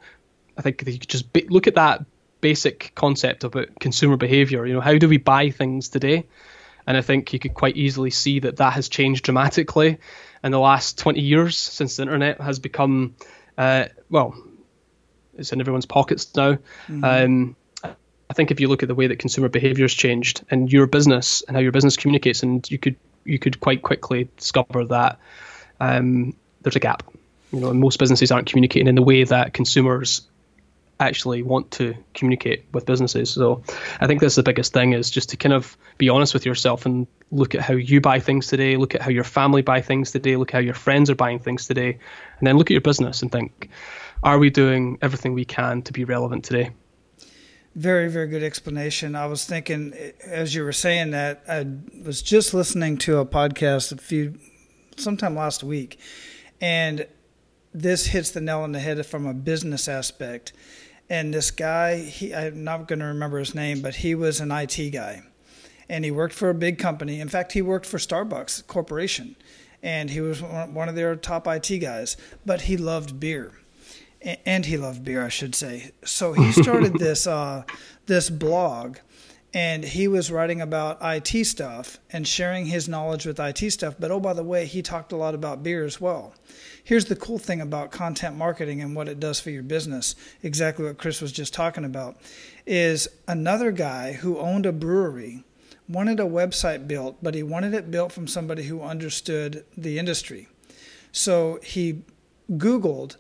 [0.58, 2.06] I think you could just ba- look at that
[2.42, 4.66] basic concept about consumer behavior.
[4.66, 6.26] You know, how do we buy things today?
[6.88, 10.00] And I think you could quite easily see that that has changed dramatically
[10.44, 13.16] in the last 20 years since the internet has become,
[13.58, 14.36] uh, well,
[15.38, 16.58] it's in everyone's pockets now.
[17.04, 20.72] Um, I think if you look at the way that consumer behavior has changed and
[20.72, 24.86] your business and how your business communicates, and you could you could quite quickly discover
[24.86, 25.20] that
[25.80, 27.04] um, there's a gap.
[27.52, 30.22] You know, and most businesses aren't communicating in the way that consumers
[31.02, 33.30] actually want to communicate with businesses.
[33.30, 33.64] So
[34.00, 36.86] I think that's the biggest thing is just to kind of be honest with yourself
[36.86, 40.12] and look at how you buy things today, look at how your family buy things
[40.12, 41.98] today, look at how your friends are buying things today,
[42.40, 43.70] and then look at your business and think,
[44.24, 46.72] are we doing everything we can to be relevant today?
[47.76, 49.16] Very, very good explanation.
[49.16, 49.94] I was thinking
[50.26, 51.66] as you were saying that, I
[52.04, 54.38] was just listening to a podcast a few,
[54.98, 55.98] sometime last week,
[56.60, 57.08] and
[57.74, 60.52] this hits the nail on the head from a business aspect.
[61.12, 64.50] And this guy, he, I'm not going to remember his name, but he was an
[64.50, 65.24] IT guy,
[65.90, 67.20] and he worked for a big company.
[67.20, 69.36] In fact, he worked for Starbucks Corporation,
[69.84, 72.16] and he was one of their top IT guys.
[72.46, 73.52] But he loved beer,
[74.46, 75.92] and he loved beer, I should say.
[76.06, 77.64] So he started this uh,
[78.06, 79.00] this blog
[79.54, 83.96] and he was writing about IT stuff and sharing his knowledge with IT stuff.
[84.00, 86.34] But oh, by the way, he talked a lot about beer as well.
[86.84, 90.16] Here's the cool thing about content marketing and what it does for your business.
[90.44, 92.18] Exactly what Chris was just talking about
[92.66, 95.44] is another guy who owned a brewery
[95.88, 100.48] wanted a website built, but he wanted it built from somebody who understood the industry.
[101.12, 102.04] So he
[102.52, 103.18] Googled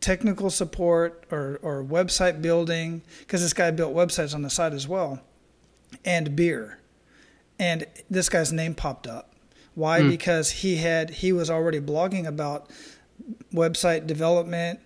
[0.00, 4.88] technical support or, or website building because this guy built websites on the side as
[4.88, 5.20] well
[6.04, 6.78] and beer.
[7.58, 9.29] And this guy's name popped up.
[9.80, 10.00] Why?
[10.00, 10.10] Mm.
[10.10, 12.68] Because he had he was already blogging about
[13.54, 14.80] website development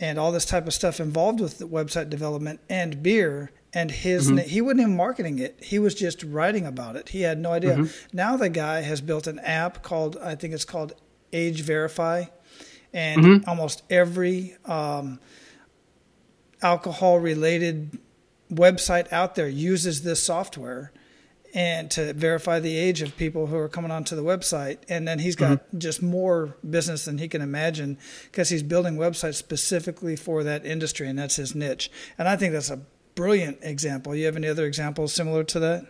[0.00, 4.38] and all this type of stuff involved with website development and beer and his mm-hmm.
[4.38, 7.74] he wasn't even marketing it he was just writing about it he had no idea
[7.74, 8.16] mm-hmm.
[8.16, 10.94] now the guy has built an app called i think it's called
[11.32, 12.24] age verify
[12.92, 13.48] and mm-hmm.
[13.48, 15.20] almost every um,
[16.62, 17.98] alcohol related
[18.50, 20.92] website out there uses this software
[21.54, 25.18] and to verify the age of people who are coming onto the website and then
[25.18, 25.78] he's got mm-hmm.
[25.78, 31.08] just more business than he can imagine because he's building websites specifically for that industry
[31.08, 32.80] and that's his niche and i think that's a
[33.14, 35.86] brilliant example you have any other examples similar to that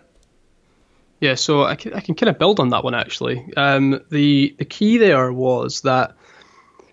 [1.21, 4.55] yeah so i can, I can kind of build on that one actually um, the
[4.59, 6.15] the key there was that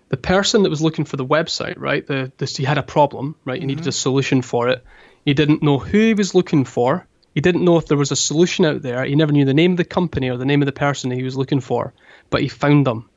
[0.08, 3.36] the person that was looking for the website right the, the he had a problem
[3.44, 3.68] right he mm-hmm.
[3.68, 4.84] needed a solution for it
[5.26, 7.04] he didn't know who he was looking for.
[7.36, 9.04] He didn't know if there was a solution out there.
[9.04, 11.22] He never knew the name of the company or the name of the person he
[11.22, 11.92] was looking for,
[12.30, 13.10] but he found them.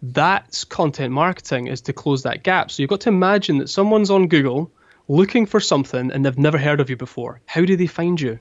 [0.00, 2.70] That's content marketing is to close that gap.
[2.70, 4.72] So you've got to imagine that someone's on Google
[5.06, 7.42] looking for something and they've never heard of you before.
[7.44, 8.38] How do they find you?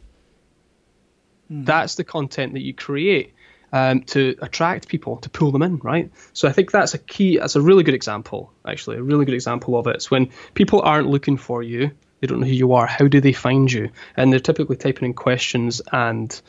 [1.51, 1.65] Mm.
[1.65, 3.33] That's the content that you create
[3.73, 6.09] um, to attract people, to pull them in, right?
[6.31, 9.35] So I think that's a key, that's a really good example, actually, a really good
[9.35, 9.97] example of it.
[9.97, 12.87] It's when people aren't looking for you, they don't know who you are.
[12.87, 13.89] How do they find you?
[14.15, 16.39] And they're typically typing in questions and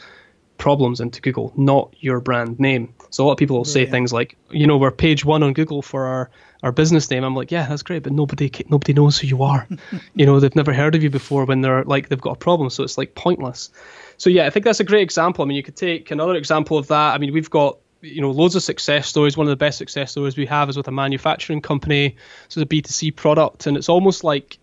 [0.59, 2.95] problems into Google, not your brand name.
[3.11, 3.91] So a lot of people will say yeah.
[3.91, 6.31] things like, you know, we're page one on Google for our,
[6.63, 7.25] our business name.
[7.25, 9.67] I'm like, yeah, that's great, but nobody nobody knows who you are.
[10.15, 12.69] you know, they've never heard of you before when they're like they've got a problem.
[12.71, 13.71] So it's like pointless.
[14.19, 15.45] So yeah, I think that's a great example.
[15.45, 17.15] I mean, you could take another example of that.
[17.15, 19.37] I mean, we've got you know loads of success stories.
[19.37, 22.17] One of the best success stories we have is with a manufacturing company.
[22.49, 24.59] So it's a B2C product, and it's almost like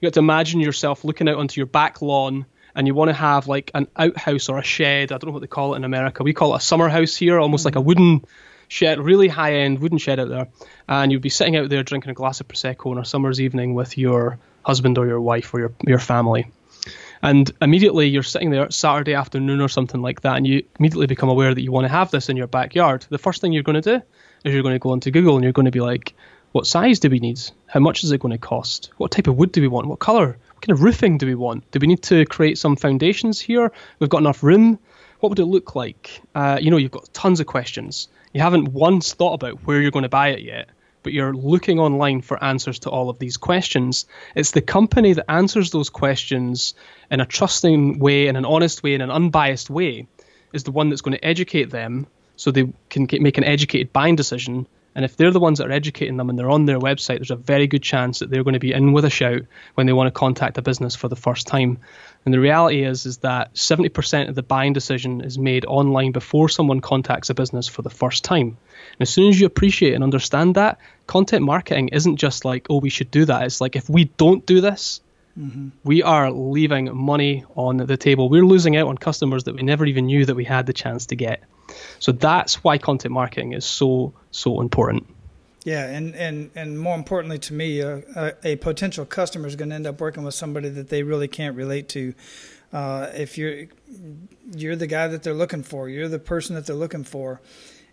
[0.00, 3.14] you have to imagine yourself looking out onto your back lawn and you want to
[3.14, 5.10] have like an outhouse or a shed.
[5.10, 6.22] I don't know what they call it in America.
[6.22, 7.84] We call it a summer house here, almost like a mm.
[7.84, 8.24] wooden
[8.68, 10.48] shed, really high end wooden shed out there.
[10.86, 13.74] And you'd be sitting out there drinking a glass of prosecco on a summer's evening
[13.74, 16.50] with your husband or your wife or your your family.
[17.20, 21.28] And immediately you're sitting there Saturday afternoon or something like that, and you immediately become
[21.28, 23.04] aware that you want to have this in your backyard.
[23.08, 24.04] The first thing you're going to do
[24.44, 26.14] is you're going to go onto Google and you're going to be like,
[26.58, 27.40] what size do we need?
[27.68, 28.90] How much is it going to cost?
[28.96, 29.86] What type of wood do we want?
[29.86, 30.26] What colour?
[30.26, 31.70] What kind of roofing do we want?
[31.70, 33.70] Do we need to create some foundations here?
[34.00, 34.80] We've got enough room.
[35.20, 36.20] What would it look like?
[36.34, 38.08] Uh, you know, you've got tons of questions.
[38.32, 40.70] You haven't once thought about where you're going to buy it yet,
[41.04, 44.06] but you're looking online for answers to all of these questions.
[44.34, 46.74] It's the company that answers those questions
[47.08, 50.08] in a trusting way, in an honest way, in an unbiased way,
[50.52, 54.16] is the one that's going to educate them so they can make an educated buying
[54.16, 54.66] decision
[54.98, 57.30] and if they're the ones that are educating them and they're on their website, there's
[57.30, 59.42] a very good chance that they're going to be in with a shout
[59.74, 61.78] when they want to contact a business for the first time.
[62.24, 66.48] And the reality is is that 70% of the buying decision is made online before
[66.48, 68.48] someone contacts a business for the first time.
[68.48, 72.80] And as soon as you appreciate and understand that, content marketing isn't just like, oh,
[72.80, 73.44] we should do that.
[73.44, 75.00] It's like if we don't do this,
[75.38, 75.68] Mm-hmm.
[75.84, 78.28] We are leaving money on the table.
[78.28, 81.06] We're losing out on customers that we never even knew that we had the chance
[81.06, 81.44] to get.
[81.98, 85.06] So that's why content marketing is so so important.
[85.64, 89.74] Yeah, and and and more importantly to me, a, a, potential customer is going to
[89.74, 92.14] end up working with somebody that they really can't relate to.
[92.72, 93.66] Uh, if you're
[94.54, 97.40] you're the guy that they're looking for, you're the person that they're looking for,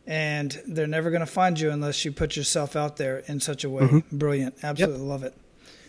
[0.05, 3.63] and they're never going to find you unless you put yourself out there in such
[3.63, 3.83] a way.
[3.83, 4.17] Mm-hmm.
[4.17, 5.09] Brilliant, absolutely yep.
[5.09, 5.33] love it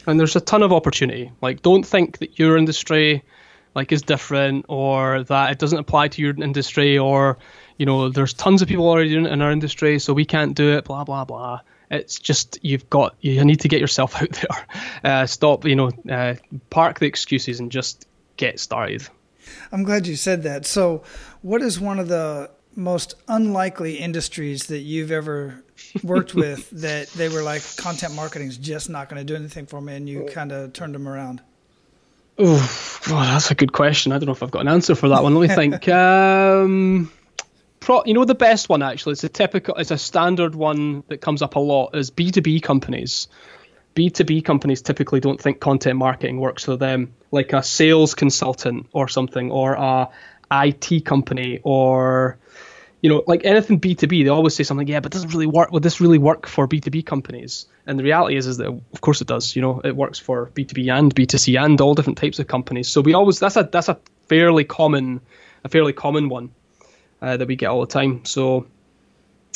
[0.07, 1.33] and there's a ton of opportunity.
[1.43, 3.25] Like, don't think that your industry
[3.75, 7.37] like is different or that it doesn't apply to your industry or
[7.77, 10.55] you know there's tons of people already doing it in our industry so we can't
[10.55, 11.61] do it blah blah blah.
[11.91, 14.67] It's just you've got you need to get yourself out there.
[15.05, 16.35] Uh, stop you know uh,
[16.71, 19.07] park the excuses and just get started.
[19.73, 20.67] I'm glad you said that.
[20.67, 21.03] So
[21.43, 25.63] what is one of the most unlikely industries that you've ever
[26.03, 29.67] worked with that they were like content marketing is just not going to do anything
[29.67, 31.41] for me and you kind of turned them around?
[32.39, 34.13] Oh well, that's a good question.
[34.13, 35.35] I don't know if i've got an answer for that one.
[35.35, 35.89] Let me think.
[35.89, 37.11] Um,
[37.87, 39.13] pro, you know the best one actually.
[39.13, 41.95] It's a typical, it's a standard one that comes up a lot.
[41.95, 43.29] Is B two B companies.
[43.95, 48.15] B two B companies typically don't think content marketing works for them, like a sales
[48.15, 50.09] consultant or something, or a
[50.51, 52.39] IT company, or
[53.03, 54.25] you know, like anything B two B.
[54.25, 55.71] They always say something, yeah, but doesn't really work.
[55.71, 57.67] Would this really work for B two B companies?
[57.87, 59.55] And the reality is, is that of course it does.
[59.55, 62.19] You know, it works for B two B and B two C and all different
[62.19, 62.89] types of companies.
[62.89, 65.21] So we always that's a that's a fairly common
[65.63, 66.51] a fairly common one
[67.23, 68.25] uh, that we get all the time.
[68.25, 68.67] So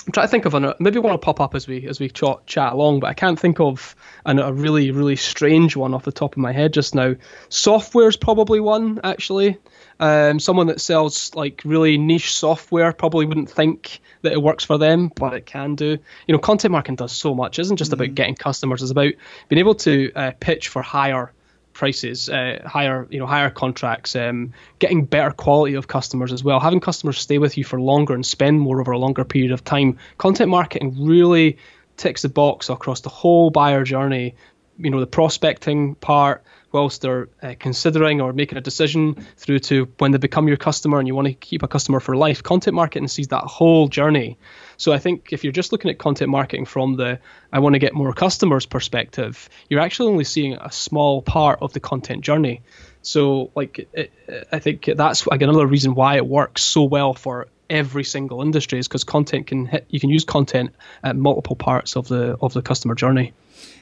[0.07, 2.09] I'm trying to think of a maybe one will pop up as we as we
[2.09, 3.95] chat, chat along, but I can't think of
[4.25, 7.17] an, a really really strange one off the top of my head just now.
[7.51, 9.59] Software's probably one actually.
[9.99, 14.79] Um, someone that sells like really niche software probably wouldn't think that it works for
[14.79, 15.99] them, but it can do.
[16.27, 17.59] You know, content marketing does so much.
[17.59, 18.03] It isn't just mm-hmm.
[18.03, 18.81] about getting customers.
[18.81, 19.13] It's about
[19.49, 21.33] being able to uh, pitch for higher
[21.81, 26.61] prices, uh, higher you know higher contracts, um, getting better quality of customers as well,
[26.61, 29.65] having customers stay with you for longer and spend more over a longer period of
[29.65, 29.97] time.
[30.19, 31.57] Content marketing really
[31.97, 34.35] ticks the box across the whole buyer journey.
[34.77, 39.89] You know the prospecting part, whilst they're uh, considering or making a decision through to
[40.01, 42.43] when they become your customer and you want to keep a customer for life.
[42.43, 44.37] Content marketing sees that whole journey.
[44.81, 47.19] So I think if you're just looking at content marketing from the
[47.53, 51.75] I want to get more customers perspective, you're actually only seeing a small part of
[51.75, 52.63] the content journey.
[53.03, 54.11] So like it,
[54.51, 58.79] I think that's again another reason why it works so well for every single industry
[58.79, 62.55] is because content can hit you can use content at multiple parts of the of
[62.55, 63.35] the customer journey.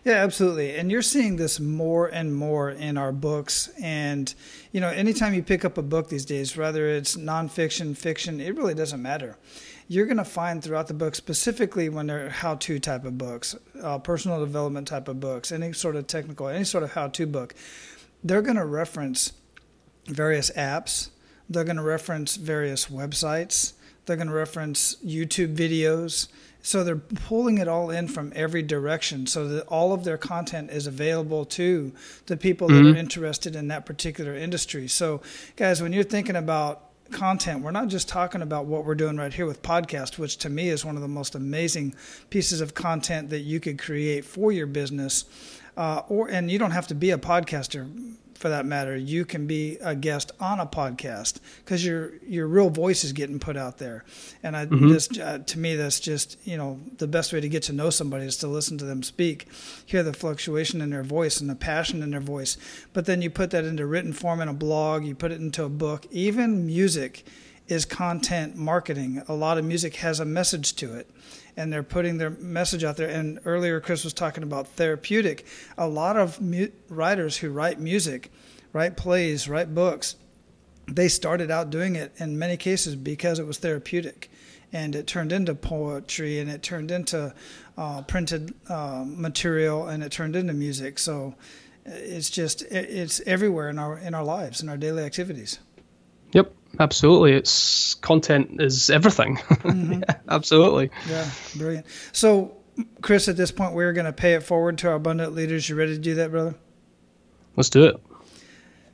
[0.05, 0.75] Yeah, absolutely.
[0.75, 3.69] And you're seeing this more and more in our books.
[3.81, 4.33] And,
[4.73, 8.57] you know, anytime you pick up a book these days, whether it's nonfiction, fiction, it
[8.57, 9.37] really doesn't matter.
[9.89, 13.57] You're going to find throughout the book, specifically when they're how to type of books,
[13.83, 17.27] uh, personal development type of books, any sort of technical, any sort of how to
[17.27, 17.55] book,
[18.23, 19.33] they're going to reference
[20.07, 21.09] various apps,
[21.49, 23.73] they're going to reference various websites,
[24.05, 26.29] they're going to reference YouTube videos
[26.63, 30.71] so they're pulling it all in from every direction so that all of their content
[30.71, 31.93] is available to
[32.27, 32.85] the people mm-hmm.
[32.85, 34.89] that are interested in that particular industry.
[34.89, 35.23] So,
[35.57, 39.33] guys, when you're thinking about content, we're not just talking about what we're doing right
[39.33, 41.95] here with podcast, which to me is one of the most amazing
[42.31, 45.25] pieces of content that you could create for your business.
[45.77, 47.89] Uh, or and you don't have to be a podcaster
[48.39, 52.71] for that matter, you can be a guest on a podcast because your your real
[52.71, 54.05] voice is getting put out there.
[54.43, 54.89] And I mm-hmm.
[54.89, 57.91] this uh, to me that's just you know the best way to get to know
[57.91, 59.49] somebody is to listen to them speak,
[59.85, 62.57] hear the fluctuation in their voice and the passion in their voice.
[62.93, 65.65] But then you put that into written form in a blog, you put it into
[65.65, 67.27] a book, even music
[67.67, 69.23] is content marketing.
[69.29, 71.11] A lot of music has a message to it
[71.59, 73.09] and they're putting their message out there.
[73.09, 75.45] And earlier, Chris was talking about therapeutic.
[75.77, 78.31] A lot of mu- writers who write music,
[78.73, 80.15] write plays, write books,
[80.87, 84.31] they started out doing it in many cases because it was therapeutic.
[84.73, 87.35] And it turned into poetry and it turned into
[87.77, 91.01] uh, printed uh, material and it turned into music.
[91.01, 91.35] So
[91.85, 95.59] it's just, it's everywhere in our, in our lives, in our daily activities.
[96.33, 97.33] Yep absolutely.
[97.33, 99.37] It's content is everything.
[99.69, 100.03] Mm-hmm.
[100.03, 100.91] yeah, absolutely.
[101.09, 101.87] Yeah, brilliant.
[102.13, 102.57] So,
[103.03, 105.69] Chris, at this point, we're going to pay it forward to our abundant leaders.
[105.69, 106.55] You ready to do that, brother?
[107.57, 108.01] Let's do it.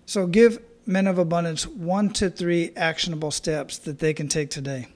[0.07, 4.89] So, give men of abundance one to three actionable steps that they can take today.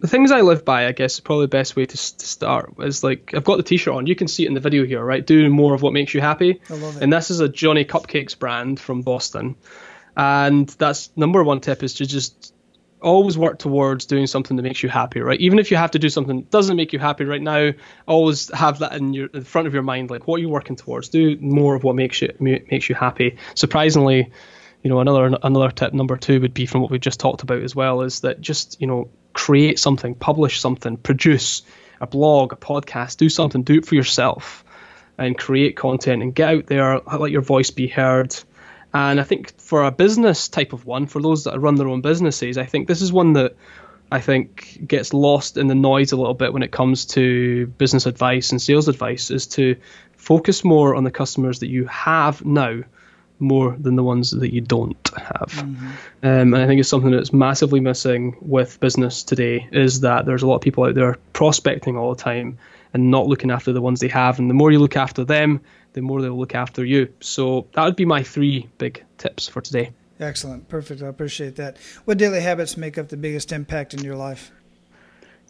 [0.00, 2.74] The things I live by, I guess, is probably the best way to, to start
[2.80, 4.06] is like I've got the T-shirt on.
[4.08, 5.24] You can see it in the video here, right?
[5.24, 6.60] Do more of what makes you happy.
[6.68, 7.02] I love it.
[7.04, 9.54] And this is a Johnny Cupcakes brand from Boston.
[10.16, 12.54] And that's number one tip is to just
[13.02, 15.40] always work towards doing something that makes you happy, right?
[15.40, 17.72] Even if you have to do something that doesn't make you happy right now,
[18.06, 20.76] always have that in your in front of your mind, like what are you're working
[20.76, 21.08] towards.
[21.08, 23.38] Do more of what makes you makes you happy.
[23.54, 24.30] Surprisingly,
[24.82, 27.62] you know, another another tip number two would be from what we've just talked about
[27.62, 31.62] as well is that just you know create something, publish something, produce
[32.00, 34.64] a blog, a podcast, do something, do it for yourself,
[35.18, 38.36] and create content and get out there, let your voice be heard
[38.94, 42.00] and I think for a business type of one, for those that run their own
[42.00, 43.56] businesses, I think this is one that
[44.10, 48.04] I think gets lost in the noise a little bit when it comes to business
[48.04, 49.76] advice and sales advice is to
[50.16, 52.82] focus more on the customers that you have now
[53.38, 55.50] more than the ones that you don't have.
[55.50, 55.86] Mm-hmm.
[56.22, 60.42] Um, and I think it's something that's massively missing with business today is that there's
[60.42, 62.58] a lot of people out there prospecting all the time
[62.94, 64.38] and not looking after the ones they have.
[64.38, 65.60] And the more you look after them,
[65.92, 67.12] the more they'll look after you.
[67.20, 69.92] So that would be my three big tips for today.
[70.20, 70.68] Excellent.
[70.68, 71.02] Perfect.
[71.02, 71.76] I appreciate that.
[72.04, 74.52] What daily habits make up the biggest impact in your life?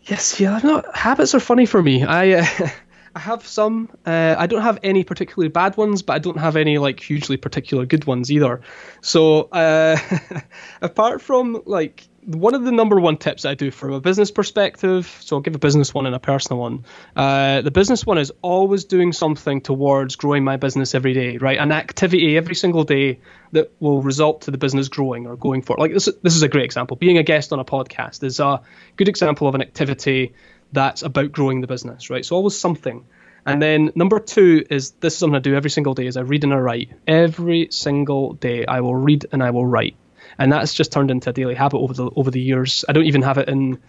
[0.05, 2.03] Yes, yeah, not habits are funny for me.
[2.05, 2.69] I uh,
[3.15, 3.91] I have some.
[4.07, 7.37] Uh, I don't have any particularly bad ones, but I don't have any like hugely
[7.37, 8.63] particular good ones either.
[9.01, 9.97] So uh,
[10.83, 15.19] apart from like one of the number one tips I do from a business perspective,
[15.21, 16.85] so I'll give a business one and a personal one.
[17.17, 21.59] Uh, the business one is always doing something towards growing my business every day, right?
[21.59, 23.19] An activity every single day
[23.53, 25.77] that will result to the business growing or going for.
[25.79, 26.97] Like this, this is a great example.
[26.97, 28.63] Being a guest on a podcast is a
[28.97, 30.35] good example of an activity
[30.71, 32.25] that's about growing the business, right?
[32.25, 33.05] So always something.
[33.45, 36.21] And then number two is this is something I do every single day is I
[36.21, 36.91] read and I write.
[37.09, 39.97] Every single day I will read and I will write
[40.39, 42.85] and that's just turned into a daily habit over the over the years.
[42.89, 43.81] I don't even have it in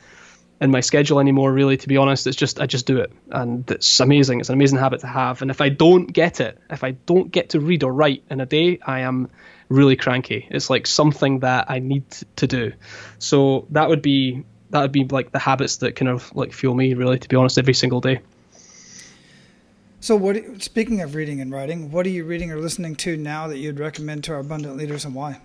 [0.61, 1.51] in my schedule anymore.
[1.51, 4.39] Really, to be honest, it's just I just do it, and it's amazing.
[4.39, 5.41] It's an amazing habit to have.
[5.41, 8.41] And if I don't get it, if I don't get to read or write in
[8.41, 9.29] a day, I am
[9.69, 10.47] really cranky.
[10.49, 12.05] It's like something that I need
[12.37, 12.73] to do.
[13.19, 16.73] So that would be that would be like the habits that kind of like fuel
[16.73, 18.19] me really to be honest every single day
[19.99, 23.47] so what speaking of reading and writing what are you reading or listening to now
[23.47, 25.39] that you'd recommend to our abundant leaders and why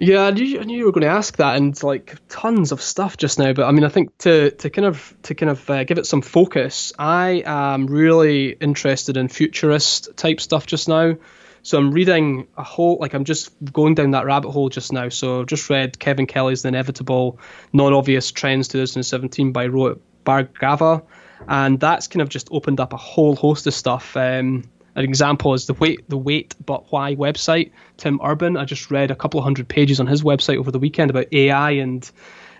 [0.00, 2.80] yeah, I knew, I knew you were going to ask that, and like tons of
[2.80, 3.52] stuff just now.
[3.52, 6.06] But I mean, I think to to kind of to kind of uh, give it
[6.06, 11.16] some focus, I am really interested in futurist type stuff just now.
[11.62, 15.08] So I'm reading a whole like I'm just going down that rabbit hole just now.
[15.08, 17.40] So I've just read Kevin Kelly's The Inevitable
[17.72, 21.02] Non-Obvious Trends 2017 by Rohit Bhargava,
[21.48, 24.16] and that's kind of just opened up a whole host of stuff.
[24.16, 24.62] Um,
[24.98, 27.70] an example is the wait the wait but why website.
[27.96, 28.56] Tim Urban.
[28.56, 31.32] I just read a couple of hundred pages on his website over the weekend about
[31.32, 32.10] AI and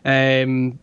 [0.04, 0.78] um,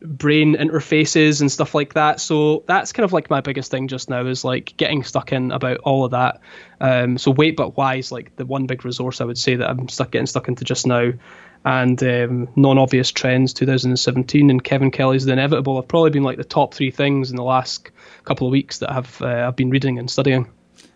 [0.00, 2.20] brain interfaces and stuff like that.
[2.20, 5.50] So that's kind of like my biggest thing just now is like getting stuck in
[5.50, 6.40] about all of that.
[6.80, 9.68] Um, so wait but why is like the one big resource I would say that
[9.68, 11.14] I'm stuck getting stuck into just now.
[11.64, 16.44] And um, non-obvious trends 2017 and Kevin Kelly's The Inevitable have probably been like the
[16.44, 17.90] top three things in the last
[18.24, 20.48] couple of weeks that I've uh, I've been reading and studying.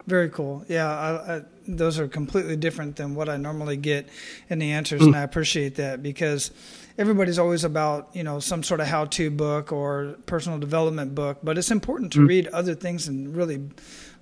[0.07, 0.65] Very cool.
[0.69, 4.09] Yeah, I, I, those are completely different than what I normally get
[4.51, 5.07] in the answers, mm.
[5.07, 6.51] and I appreciate that because
[6.99, 11.57] everybody's always about you know some sort of how-to book or personal development book, but
[11.57, 12.29] it's important to mm.
[12.29, 13.63] read other things and really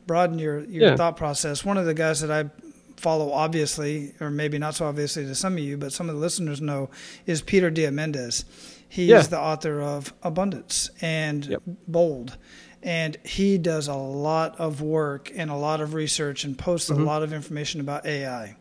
[0.06, 0.96] broaden your your yeah.
[0.96, 1.64] thought process.
[1.64, 2.48] One of the guys that I
[2.96, 6.20] follow, obviously, or maybe not so obviously to some of you, but some of the
[6.20, 6.90] listeners know,
[7.26, 8.44] is Peter Diamandis.
[8.88, 9.22] He's yeah.
[9.22, 11.62] the author of Abundance and yep.
[11.88, 12.36] Bold
[12.82, 17.02] and he does a lot of work and a lot of research and posts mm-hmm.
[17.02, 18.56] a lot of information about AI.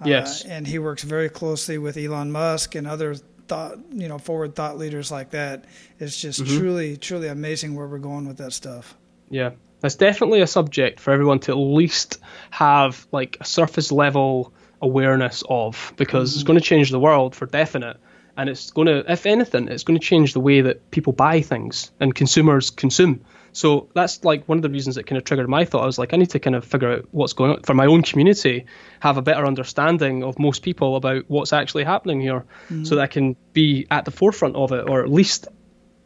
[0.00, 3.14] Uh, yes, uh, and he works very closely with Elon Musk and other
[3.48, 5.64] thought, you know, forward thought leaders like that.
[5.98, 6.58] It's just mm-hmm.
[6.58, 8.96] truly, truly amazing where we're going with that stuff.
[9.28, 9.50] Yeah,
[9.80, 12.18] that's definitely a subject for everyone to at least
[12.50, 14.52] have like a surface level
[14.82, 16.38] awareness of because mm-hmm.
[16.38, 17.98] it's going to change the world for definite
[18.36, 21.42] and it's going to if anything it's going to change the way that people buy
[21.42, 23.22] things and consumers consume
[23.52, 25.82] so that's like one of the reasons that kind of triggered my thought.
[25.82, 27.86] I was like, I need to kind of figure out what's going on for my
[27.86, 28.66] own community,
[29.00, 32.84] have a better understanding of most people about what's actually happening here, mm-hmm.
[32.84, 35.48] so that I can be at the forefront of it, or at least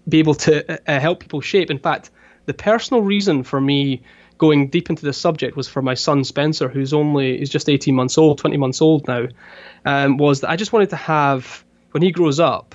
[0.08, 1.70] be able to uh, uh, help people shape.
[1.70, 2.10] In fact,
[2.46, 4.02] the personal reason for me
[4.36, 7.94] going deep into this subject was for my son Spencer, who's only is just 18
[7.94, 9.26] months old, 20 months old now,
[9.84, 12.74] um, was that I just wanted to have when he grows up,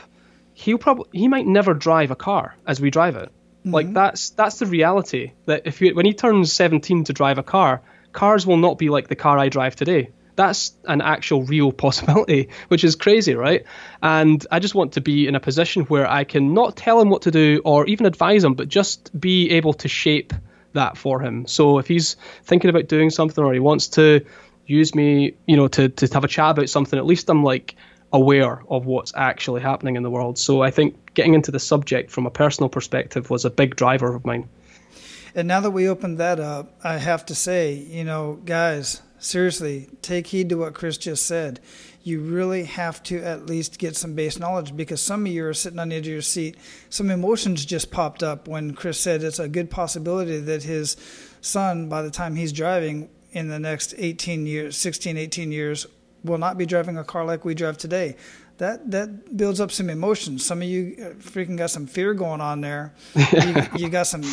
[0.53, 3.73] he'll probably he might never drive a car as we drive it Mm-hmm.
[3.73, 5.33] Like that's that's the reality.
[5.45, 7.81] That if you, when he turns 17 to drive a car,
[8.13, 10.11] cars will not be like the car I drive today.
[10.35, 13.65] That's an actual real possibility, which is crazy, right?
[14.01, 17.09] And I just want to be in a position where I can not tell him
[17.09, 20.33] what to do or even advise him, but just be able to shape
[20.73, 21.45] that for him.
[21.47, 24.25] So if he's thinking about doing something or he wants to
[24.65, 27.75] use me, you know, to, to have a chat about something, at least I'm like
[28.11, 30.37] aware of what's actually happening in the world.
[30.37, 34.15] So I think getting into the subject from a personal perspective was a big driver
[34.15, 34.47] of mine.
[35.35, 39.87] And now that we opened that up, I have to say, you know, guys, seriously,
[40.01, 41.59] take heed to what Chris just said.
[42.01, 45.53] You really have to at least get some base knowledge because some of you are
[45.53, 46.57] sitting on the edge of your seat.
[46.89, 50.97] Some emotions just popped up when Chris said it's a good possibility that his
[51.41, 55.85] son, by the time he's driving in the next 18 years, 16, 18 years,
[56.23, 58.15] will not be driving a car like we drive today.
[58.57, 60.45] That that builds up some emotions.
[60.45, 62.93] Some of you uh, freaking got some fear going on there.
[63.15, 64.23] you, you got some.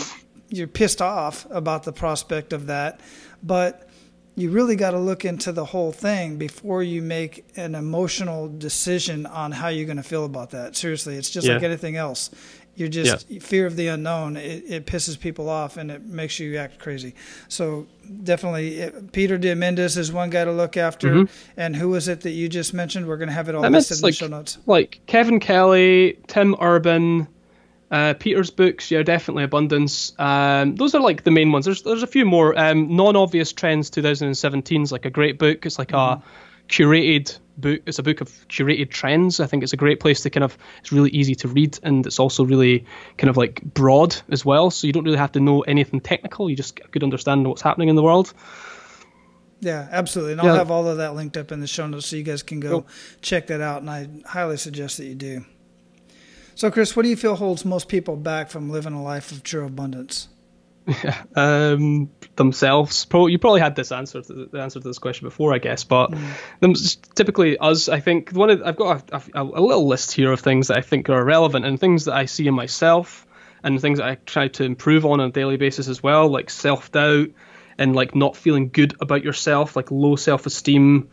[0.48, 3.00] You're pissed off about the prospect of that,
[3.42, 3.88] but
[4.36, 9.24] you really got to look into the whole thing before you make an emotional decision
[9.24, 10.76] on how you're going to feel about that.
[10.76, 11.54] Seriously, it's just yeah.
[11.54, 12.30] like anything else.
[12.76, 13.40] You're just yeah.
[13.40, 14.36] fear of the unknown.
[14.36, 17.14] It, it, pisses people off and it makes you act crazy.
[17.48, 17.86] So
[18.22, 21.12] definitely, it, Peter Diamandis is one guy to look after.
[21.12, 21.32] Mm-hmm.
[21.56, 23.06] And who was it that you just mentioned?
[23.06, 24.58] We're going to have it all listed in like, the show notes.
[24.66, 27.26] Like Kevin Kelly, Tim Urban,
[27.90, 30.12] uh, Peter's books, yeah, definitely abundance.
[30.18, 31.64] Um, those are like the main ones.
[31.64, 32.58] There's there's a few more.
[32.58, 35.64] Um, Non-obvious trends 2017 is like a great book.
[35.64, 36.20] It's like mm-hmm.
[36.20, 37.80] a curated book.
[37.86, 39.40] It's a book of curated trends.
[39.40, 40.56] I think it's a great place to kind of.
[40.80, 42.84] It's really easy to read, and it's also really
[43.18, 44.70] kind of like broad as well.
[44.70, 46.48] So you don't really have to know anything technical.
[46.50, 48.32] You just get a good understanding of what's happening in the world.
[49.60, 50.32] Yeah, absolutely.
[50.32, 52.42] And I'll have all of that linked up in the show notes so you guys
[52.42, 52.88] can go cool.
[53.22, 53.80] check that out.
[53.80, 55.44] And I highly suggest that you do.
[56.54, 59.42] So, Chris, what do you feel holds most people back from living a life of
[59.42, 60.28] true abundance?
[60.86, 63.04] Yeah, um, themselves.
[63.04, 65.84] Probably, you probably had this answer to the answer to this question before, I guess.
[65.84, 66.28] But mm.
[66.60, 66.74] them,
[67.14, 67.88] typically, us.
[67.88, 70.78] I think one of I've got a, a, a, little list here of things that
[70.78, 73.26] I think are relevant and things that I see in myself
[73.62, 76.50] and things that I try to improve on on a daily basis as well, like
[76.50, 77.28] self doubt,
[77.78, 81.10] and like not feeling good about yourself, like low self esteem.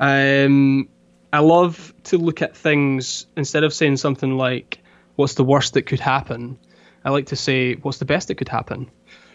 [0.00, 0.88] Um,
[1.32, 4.82] I love to look at things instead of saying something like,
[5.14, 6.58] "What's the worst that could happen?"
[7.04, 8.90] I like to say, "What's the best that could happen?"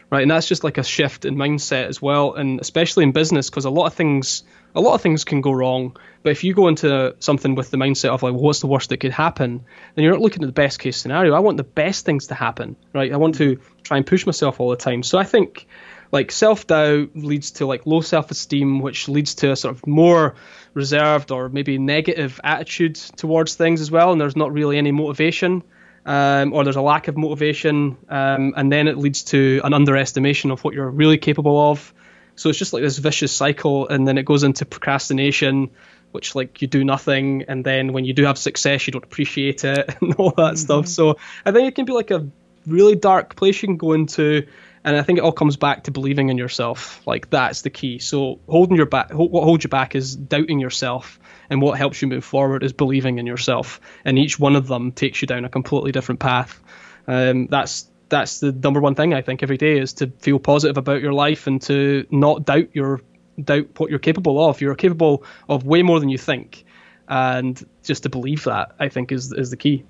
[0.09, 3.49] Right, and that's just like a shift in mindset as well, and especially in business,
[3.49, 4.43] because a lot of things,
[4.73, 5.97] a lot of things can go wrong.
[6.23, 8.87] But if you go into something with the mindset of like, well, "What's the worst
[8.89, 11.33] that could happen?" then you're not looking at the best case scenario.
[11.33, 13.11] I want the best things to happen, right?
[13.11, 15.03] I want to try and push myself all the time.
[15.03, 15.67] So I think
[16.13, 19.85] like self doubt leads to like low self esteem, which leads to a sort of
[19.85, 20.35] more
[20.73, 25.63] reserved or maybe negative attitude towards things as well, and there's not really any motivation.
[26.07, 30.51] Um, or there's a lack of motivation, um, and then it leads to an underestimation
[30.51, 31.93] of what you're really capable of.
[32.35, 35.69] So it's just like this vicious cycle, and then it goes into procrastination,
[36.11, 39.65] which like you do nothing, and then when you do have success, you don't appreciate
[39.65, 40.55] it and all that mm-hmm.
[40.55, 40.87] stuff.
[40.87, 42.25] So I think it can be like a
[42.65, 44.47] really dark place you can go into
[44.87, 47.05] and I think it all comes back to believing in yourself.
[47.05, 47.99] Like that's the key.
[47.99, 51.19] So holding your back, what holds you back is doubting yourself,
[51.49, 53.79] and what helps you move forward is believing in yourself.
[54.05, 56.61] And each one of them takes you down a completely different path.
[57.07, 60.77] Um, that's that's the number one thing I think every day is to feel positive
[60.77, 63.01] about your life and to not doubt your
[63.43, 64.61] doubt what you're capable of.
[64.61, 66.65] You're capable of way more than you think,
[67.07, 69.83] and just to believe that I think is is the key.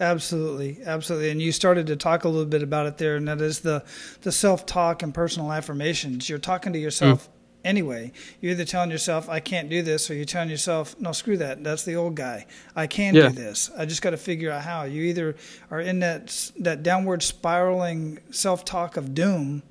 [0.00, 1.30] Absolutely, absolutely.
[1.30, 3.84] And you started to talk a little bit about it there, and that is the
[4.22, 6.28] the self talk and personal affirmations.
[6.28, 7.28] You're talking to yourself.
[7.64, 11.36] Anyway, you're either telling yourself, I can't do this, or you're telling yourself, no, screw
[11.36, 11.62] that.
[11.62, 12.46] That's the old guy.
[12.74, 13.28] I can yeah.
[13.28, 13.70] do this.
[13.76, 14.84] I just got to figure out how.
[14.84, 15.36] You either
[15.70, 19.62] are in that, that downward spiraling self talk of doom,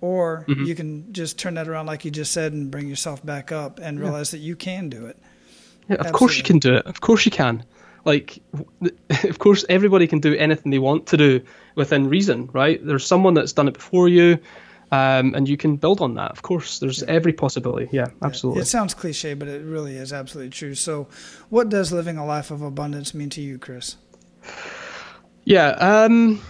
[0.00, 0.64] or mm-hmm.
[0.64, 3.78] you can just turn that around, like you just said, and bring yourself back up
[3.80, 4.38] and realize yeah.
[4.38, 5.18] that you can do it.
[5.88, 6.18] Yeah, of Absolutely.
[6.18, 6.86] course you can do it.
[6.86, 7.64] Of course you can
[8.06, 8.38] like
[9.24, 11.42] of course everybody can do anything they want to do
[11.74, 14.38] within reason right there's someone that's done it before you
[14.92, 16.30] um, and you can build on that.
[16.30, 17.88] Of course there's every possibility.
[17.92, 18.06] Yeah.
[18.22, 18.62] absolutely.
[18.62, 20.74] It sounds cliche but it really is absolutely true.
[20.74, 21.08] So
[21.48, 23.96] what does living a life of abundance mean to you chris?
[25.44, 26.40] Yeah um,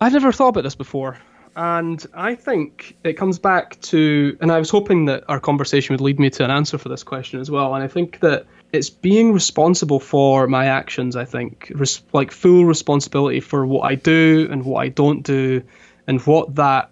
[0.00, 1.18] i've never thought about this before.
[1.56, 6.02] And I think it comes back to, and I was hoping that our conversation would
[6.02, 7.74] lead me to an answer for this question as well.
[7.74, 8.44] And I think that
[8.74, 11.16] it's being responsible for my actions.
[11.16, 11.72] I think.
[11.74, 15.62] Res- like full responsibility for what I do and what I don't do,
[16.06, 16.90] and what that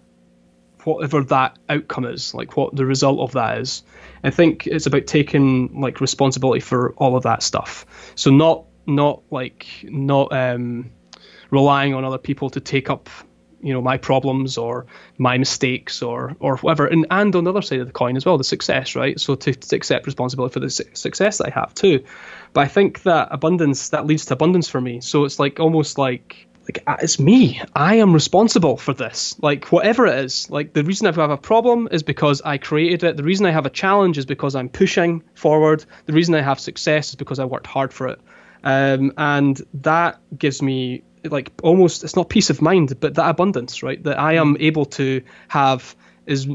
[0.83, 3.83] whatever that outcome is, like what the result of that is.
[4.23, 7.85] I think it's about taking like responsibility for all of that stuff.
[8.15, 10.91] So not not like not um,
[11.49, 13.09] relying on other people to take up
[13.61, 14.85] you know my problems or
[15.17, 18.23] my mistakes or or whatever and and on the other side of the coin as
[18.23, 21.49] well the success right so to, to accept responsibility for the su- success that i
[21.49, 22.03] have too
[22.53, 25.97] but i think that abundance that leads to abundance for me so it's like almost
[25.97, 27.61] like like uh, it's me.
[27.75, 29.35] I am responsible for this.
[29.39, 30.49] Like whatever it is.
[30.49, 33.17] Like the reason i have a problem is because i created it.
[33.17, 35.85] The reason i have a challenge is because i'm pushing forward.
[36.05, 38.19] The reason i have success is because i worked hard for it.
[38.63, 43.83] Um, and that gives me like almost it's not peace of mind, but that abundance,
[43.83, 44.01] right?
[44.03, 45.95] That I am able to have
[46.27, 46.47] as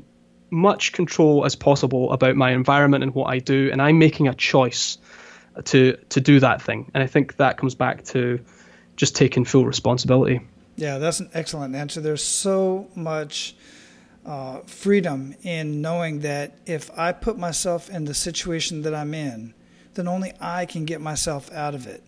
[0.51, 4.35] much control as possible about my environment and what I do, and I'm making a
[4.35, 4.99] choice
[5.67, 6.91] to to do that thing.
[6.95, 8.41] And I think that comes back to
[9.01, 10.43] just taking full responsibility.
[10.77, 12.03] Yeah, that's an excellent answer.
[12.03, 13.57] There's so much
[14.27, 19.55] uh, freedom in knowing that if I put myself in the situation that I'm in,
[19.95, 22.05] then only I can get myself out of it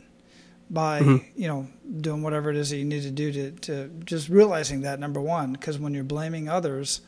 [0.68, 1.16] by mm-hmm.
[1.34, 1.66] you know
[2.00, 5.20] doing whatever it is that you need to do to, to just realizing that number
[5.20, 7.00] one because when you're blaming others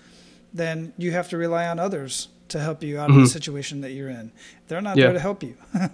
[0.53, 3.13] then you have to rely on others to help you out mm-hmm.
[3.13, 3.33] of the mm-hmm.
[3.33, 4.31] situation that you're in
[4.69, 5.05] they're not yeah.
[5.05, 5.57] there to help you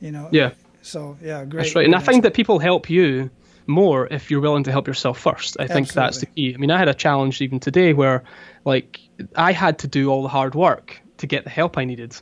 [0.00, 0.50] you know yeah
[0.86, 3.30] so yeah great that's right and i find that people help you
[3.66, 5.74] more if you're willing to help yourself first i Absolutely.
[5.74, 8.22] think that's the key i mean i had a challenge even today where
[8.64, 9.00] like
[9.34, 12.16] i had to do all the hard work to get the help i needed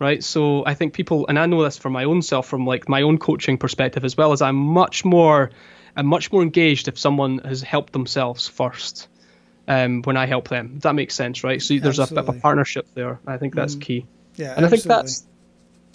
[0.00, 0.24] right?
[0.24, 3.02] So I think people, and I know this from my own self, from like my
[3.02, 5.50] own coaching perspective as well, as I'm much more,
[5.94, 9.06] I'm much more engaged if someone has helped themselves first.
[9.68, 11.62] Um, when I help them, that makes sense, right?
[11.62, 13.20] So there's a, bit of a, partnership there.
[13.24, 13.82] I think that's mm.
[13.82, 14.06] key.
[14.34, 14.66] Yeah, and absolutely.
[14.66, 15.26] I think that's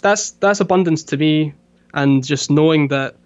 [0.00, 1.52] that's that's abundance to me,
[1.96, 3.16] and just knowing that,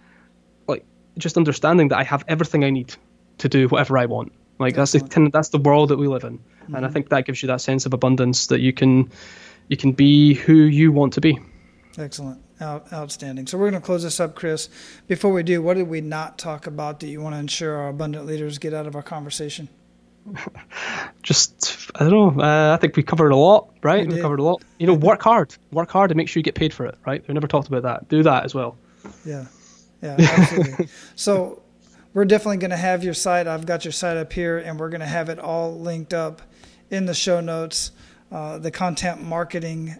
[0.67, 0.87] like,
[1.19, 2.95] just understanding that I have everything I need
[3.39, 4.33] to do whatever I want.
[4.59, 6.75] Like that's the that's the world that we live in, mm-hmm.
[6.75, 6.93] and I mm-hmm.
[6.93, 9.11] think that gives you that sense of abundance that you can
[9.69, 11.39] you can be who you want to be.
[11.99, 12.45] Excellent.
[12.61, 13.47] Out, outstanding.
[13.47, 14.69] So we're going to close this up, Chris.
[15.07, 17.89] Before we do, what did we not talk about that you want to ensure our
[17.89, 19.71] abundant leaders get out of our conversation?
[21.23, 22.43] Just, I don't know.
[22.43, 24.07] Uh, I think we covered a lot, right?
[24.07, 24.63] We, we covered a lot.
[24.79, 25.55] You know, work hard.
[25.73, 27.27] Work hard and make sure you get paid for it, right?
[27.27, 28.09] We never talked about that.
[28.09, 28.77] Do that as well.
[29.25, 29.47] Yeah.
[30.03, 30.89] Yeah, absolutely.
[31.15, 31.63] so
[32.15, 33.47] we're definitely going to have your site.
[33.47, 36.43] I've got your site up here, and we're going to have it all linked up
[36.91, 37.93] in the show notes.
[38.33, 39.97] Uh, the Content Marketing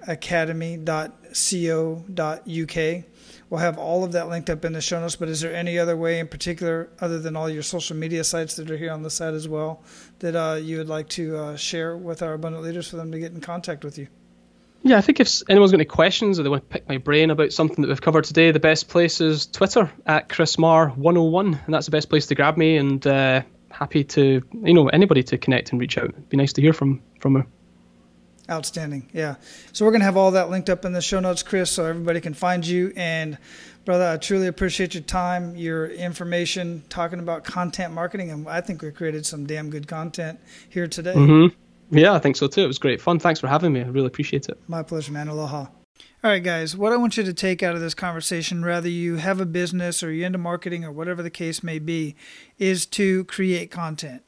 [1.31, 3.05] Academy.co.uk.
[3.49, 5.17] We'll have all of that linked up in the show notes.
[5.17, 8.57] But is there any other way in particular, other than all your social media sites
[8.57, 9.83] that are here on the site as well,
[10.21, 13.19] that uh, you would like to uh, share with our abundant leaders for them to
[13.19, 14.07] get in contact with you?
[14.83, 17.31] Yeah, I think if anyone's got any questions or they want to pick my brain
[17.31, 21.87] about something that we've covered today, the best place is Twitter at chrismar101, and that's
[21.87, 22.79] the best place to grab me.
[22.79, 26.11] And uh, happy to, you know, anybody to connect and reach out.
[26.11, 27.47] It'd be nice to hear from from her.
[28.51, 29.09] Outstanding.
[29.13, 29.37] Yeah.
[29.73, 31.85] So we're going to have all that linked up in the show notes, Chris, so
[31.85, 32.93] everybody can find you.
[32.97, 33.39] And,
[33.85, 38.31] brother, I truly appreciate your time, your information, talking about content marketing.
[38.31, 41.15] And I think we created some damn good content here today.
[41.15, 41.97] Mm-hmm.
[41.97, 42.65] Yeah, I think so too.
[42.65, 43.19] It was great fun.
[43.19, 43.81] Thanks for having me.
[43.81, 44.59] I really appreciate it.
[44.69, 45.29] My pleasure, man.
[45.29, 45.67] Aloha.
[46.23, 49.17] All right, guys, what I want you to take out of this conversation, whether you
[49.17, 52.15] have a business or you're into marketing or whatever the case may be,
[52.59, 54.23] is to create content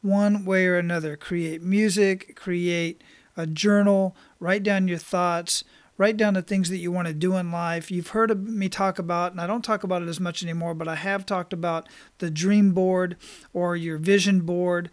[0.00, 1.16] one way or another.
[1.16, 3.02] Create music, create
[3.36, 5.64] a journal, write down your thoughts,
[5.96, 7.90] write down the things that you want to do in life.
[7.90, 10.88] You've heard me talk about, and I don't talk about it as much anymore, but
[10.88, 13.16] I have talked about the dream board
[13.52, 14.90] or your vision board,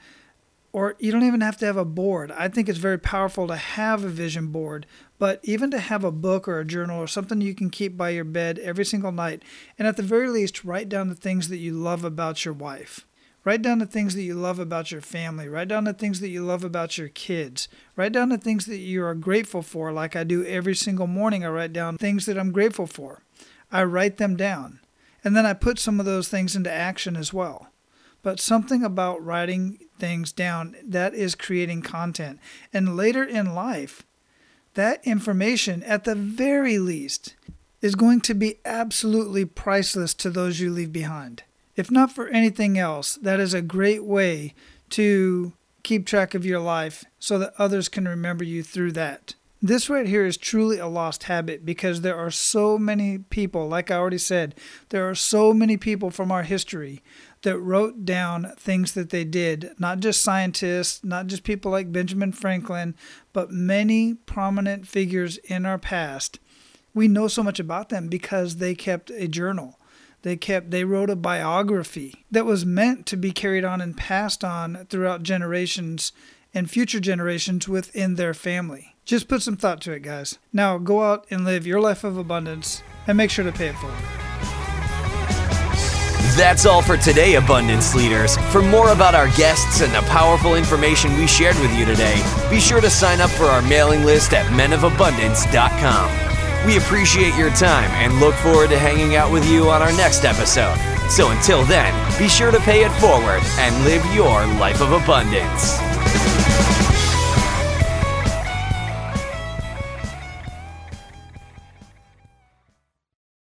[0.73, 2.31] or you don't even have to have a board.
[2.31, 4.85] I think it's very powerful to have a vision board,
[5.19, 8.11] but even to have a book or a journal or something you can keep by
[8.11, 9.43] your bed every single night,
[9.77, 13.05] and at the very least, write down the things that you love about your wife.
[13.43, 15.47] Write down the things that you love about your family.
[15.47, 17.67] Write down the things that you love about your kids.
[17.95, 21.43] Write down the things that you are grateful for, like I do every single morning.
[21.43, 23.23] I write down things that I'm grateful for.
[23.71, 24.79] I write them down.
[25.23, 27.69] And then I put some of those things into action as well.
[28.21, 32.39] But something about writing things down that is creating content.
[32.71, 34.03] And later in life,
[34.75, 37.35] that information, at the very least,
[37.81, 41.43] is going to be absolutely priceless to those you leave behind.
[41.75, 44.53] If not for anything else, that is a great way
[44.91, 45.53] to
[45.83, 49.35] keep track of your life so that others can remember you through that.
[49.63, 53.91] This right here is truly a lost habit because there are so many people, like
[53.91, 54.55] I already said,
[54.89, 57.03] there are so many people from our history
[57.43, 62.31] that wrote down things that they did, not just scientists, not just people like Benjamin
[62.31, 62.95] Franklin,
[63.33, 66.39] but many prominent figures in our past.
[66.95, 69.77] We know so much about them because they kept a journal.
[70.23, 74.43] They kept they wrote a biography that was meant to be carried on and passed
[74.43, 76.11] on throughout generations
[76.53, 78.95] and future generations within their family.
[79.05, 80.37] Just put some thought to it, guys.
[80.53, 83.75] Now go out and live your life of abundance and make sure to pay it
[83.75, 83.97] forward.
[86.37, 88.37] That's all for today, Abundance Leaders.
[88.51, 92.59] For more about our guests and the powerful information we shared with you today, be
[92.59, 96.30] sure to sign up for our mailing list at menofabundance.com.
[96.65, 100.25] We appreciate your time and look forward to hanging out with you on our next
[100.25, 100.77] episode.
[101.09, 105.79] So until then, be sure to pay it forward and live your life of abundance.